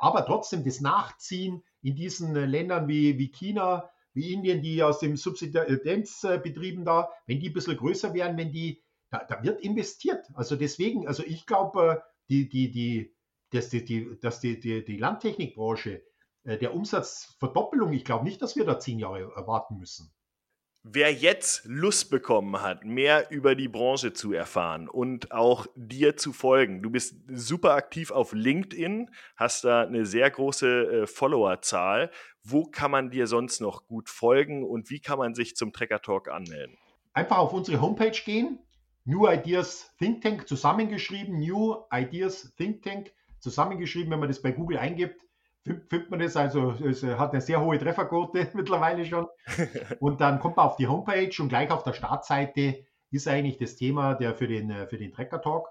[0.00, 4.98] aber trotzdem das Nachziehen in diesen äh, Ländern wie, wie China, wie Indien, die aus
[4.98, 10.26] dem Subsidienzbetrieben da, wenn die ein bisschen größer werden, wenn die, da, da wird investiert.
[10.34, 13.14] Also deswegen, also ich glaube, äh, die, die, die,
[13.50, 16.02] dass die, die, dass die, die, die Landtechnikbranche
[16.44, 20.12] äh, der Umsatzverdoppelung, ich glaube nicht, dass wir da zehn Jahre erwarten müssen.
[20.82, 26.32] Wer jetzt Lust bekommen hat, mehr über die Branche zu erfahren und auch dir zu
[26.32, 32.10] folgen, du bist super aktiv auf LinkedIn, hast da eine sehr große äh, Followerzahl.
[32.42, 36.00] Wo kann man dir sonst noch gut folgen und wie kann man sich zum Trekker
[36.00, 36.78] Talk anmelden?
[37.12, 38.58] Einfach auf unsere Homepage gehen,
[39.04, 44.78] New Ideas Think Tank zusammengeschrieben, New Ideas Think Tank zusammengeschrieben, wenn man das bei Google
[44.78, 45.20] eingibt
[45.88, 49.26] findet man das, also es hat eine sehr hohe Trefferquote mittlerweile schon.
[50.00, 53.76] Und dann kommt man auf die Homepage und gleich auf der Startseite ist eigentlich das
[53.76, 55.68] Thema der für den, für den Trecker Talk.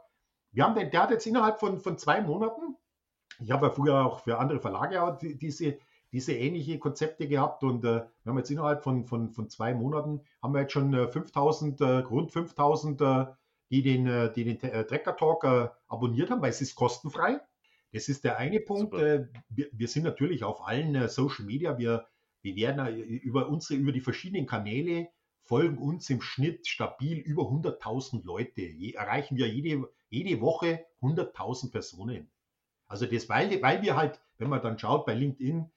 [0.51, 2.75] Wir haben den, der hat jetzt innerhalb von, von zwei Monaten,
[3.39, 5.77] ich habe ja früher auch für andere Verlage auch diese,
[6.11, 10.21] diese ähnliche Konzepte gehabt und äh, wir haben jetzt innerhalb von, von, von zwei Monaten
[10.41, 13.25] haben wir jetzt schon äh, 5000, äh, rund 5000, äh,
[13.69, 15.45] die den, äh, die den äh, Trecker Talk
[15.87, 17.39] abonniert haben, weil es ist kostenfrei.
[17.91, 18.93] Das ist der eine Punkt.
[18.93, 21.77] Äh, wir, sind natürlich auf allen äh, Social Media.
[21.77, 22.07] Wir,
[22.41, 25.09] wir werden äh, über unsere, über die verschiedenen Kanäle
[25.43, 28.61] folgen uns im Schnitt stabil über 100.000 Leute.
[28.93, 32.29] Erreichen wir jede, jede Woche 100.000 Personen.
[32.85, 35.71] Also das, weil, weil wir halt, wenn man dann schaut bei LinkedIn,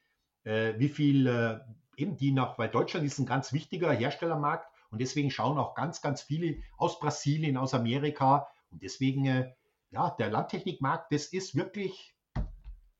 [0.44, 1.62] wie viel
[1.96, 6.02] eben die nach, weil Deutschland ist ein ganz wichtiger Herstellermarkt und deswegen schauen auch ganz,
[6.02, 9.54] ganz viele aus Brasilien, aus Amerika und deswegen
[9.92, 12.14] ja, der Landtechnikmarkt, das ist wirklich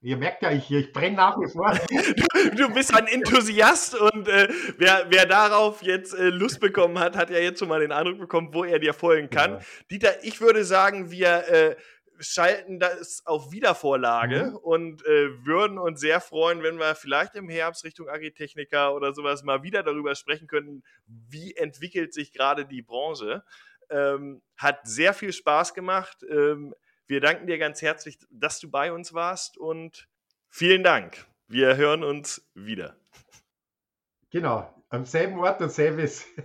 [0.04, 1.72] Ihr merkt ja, ich, ich brenne nach wie vor.
[2.56, 7.30] Du, bist ein Enthusiast und äh, wer, wer darauf jetzt äh, Lust bekommen hat, hat
[7.30, 9.52] ja jetzt schon mal den Eindruck bekommen, wo er dir folgen kann.
[9.52, 9.60] Ja.
[9.92, 11.76] Dieter, ich würde sagen, wir äh,
[12.18, 14.56] schalten das auf Wiedervorlage mhm.
[14.56, 19.44] und äh, würden uns sehr freuen, wenn wir vielleicht im Herbst Richtung Agritechniker oder sowas
[19.44, 23.44] mal wieder darüber sprechen könnten, wie entwickelt sich gerade die Branche.
[23.88, 26.24] Ähm, hat sehr viel Spaß gemacht.
[26.28, 26.74] Ähm,
[27.06, 30.08] wir danken dir ganz herzlich, dass du bei uns warst und
[30.48, 31.26] vielen Dank.
[31.48, 32.96] Wir hören uns wieder.
[34.30, 36.24] Genau, am selben Ort und Service.
[36.36, 36.44] In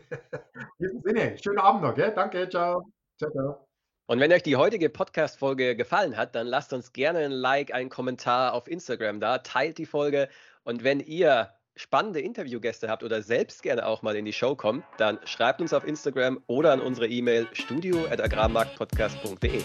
[0.79, 2.11] diesem Sinne, schönen Abend noch, gell?
[2.13, 2.91] Danke, ciao.
[3.17, 3.67] Ciao, ciao.
[4.07, 7.89] Und wenn euch die heutige Podcast-Folge gefallen hat, dann lasst uns gerne ein Like, einen
[7.89, 10.29] Kommentar auf Instagram da, teilt die Folge
[10.63, 14.83] und wenn ihr spannende Interviewgäste habt oder selbst gerne auch mal in die Show kommt,
[14.97, 19.61] dann schreibt uns auf Instagram oder an unsere E-Mail studio.agrarmarktpodcast.de.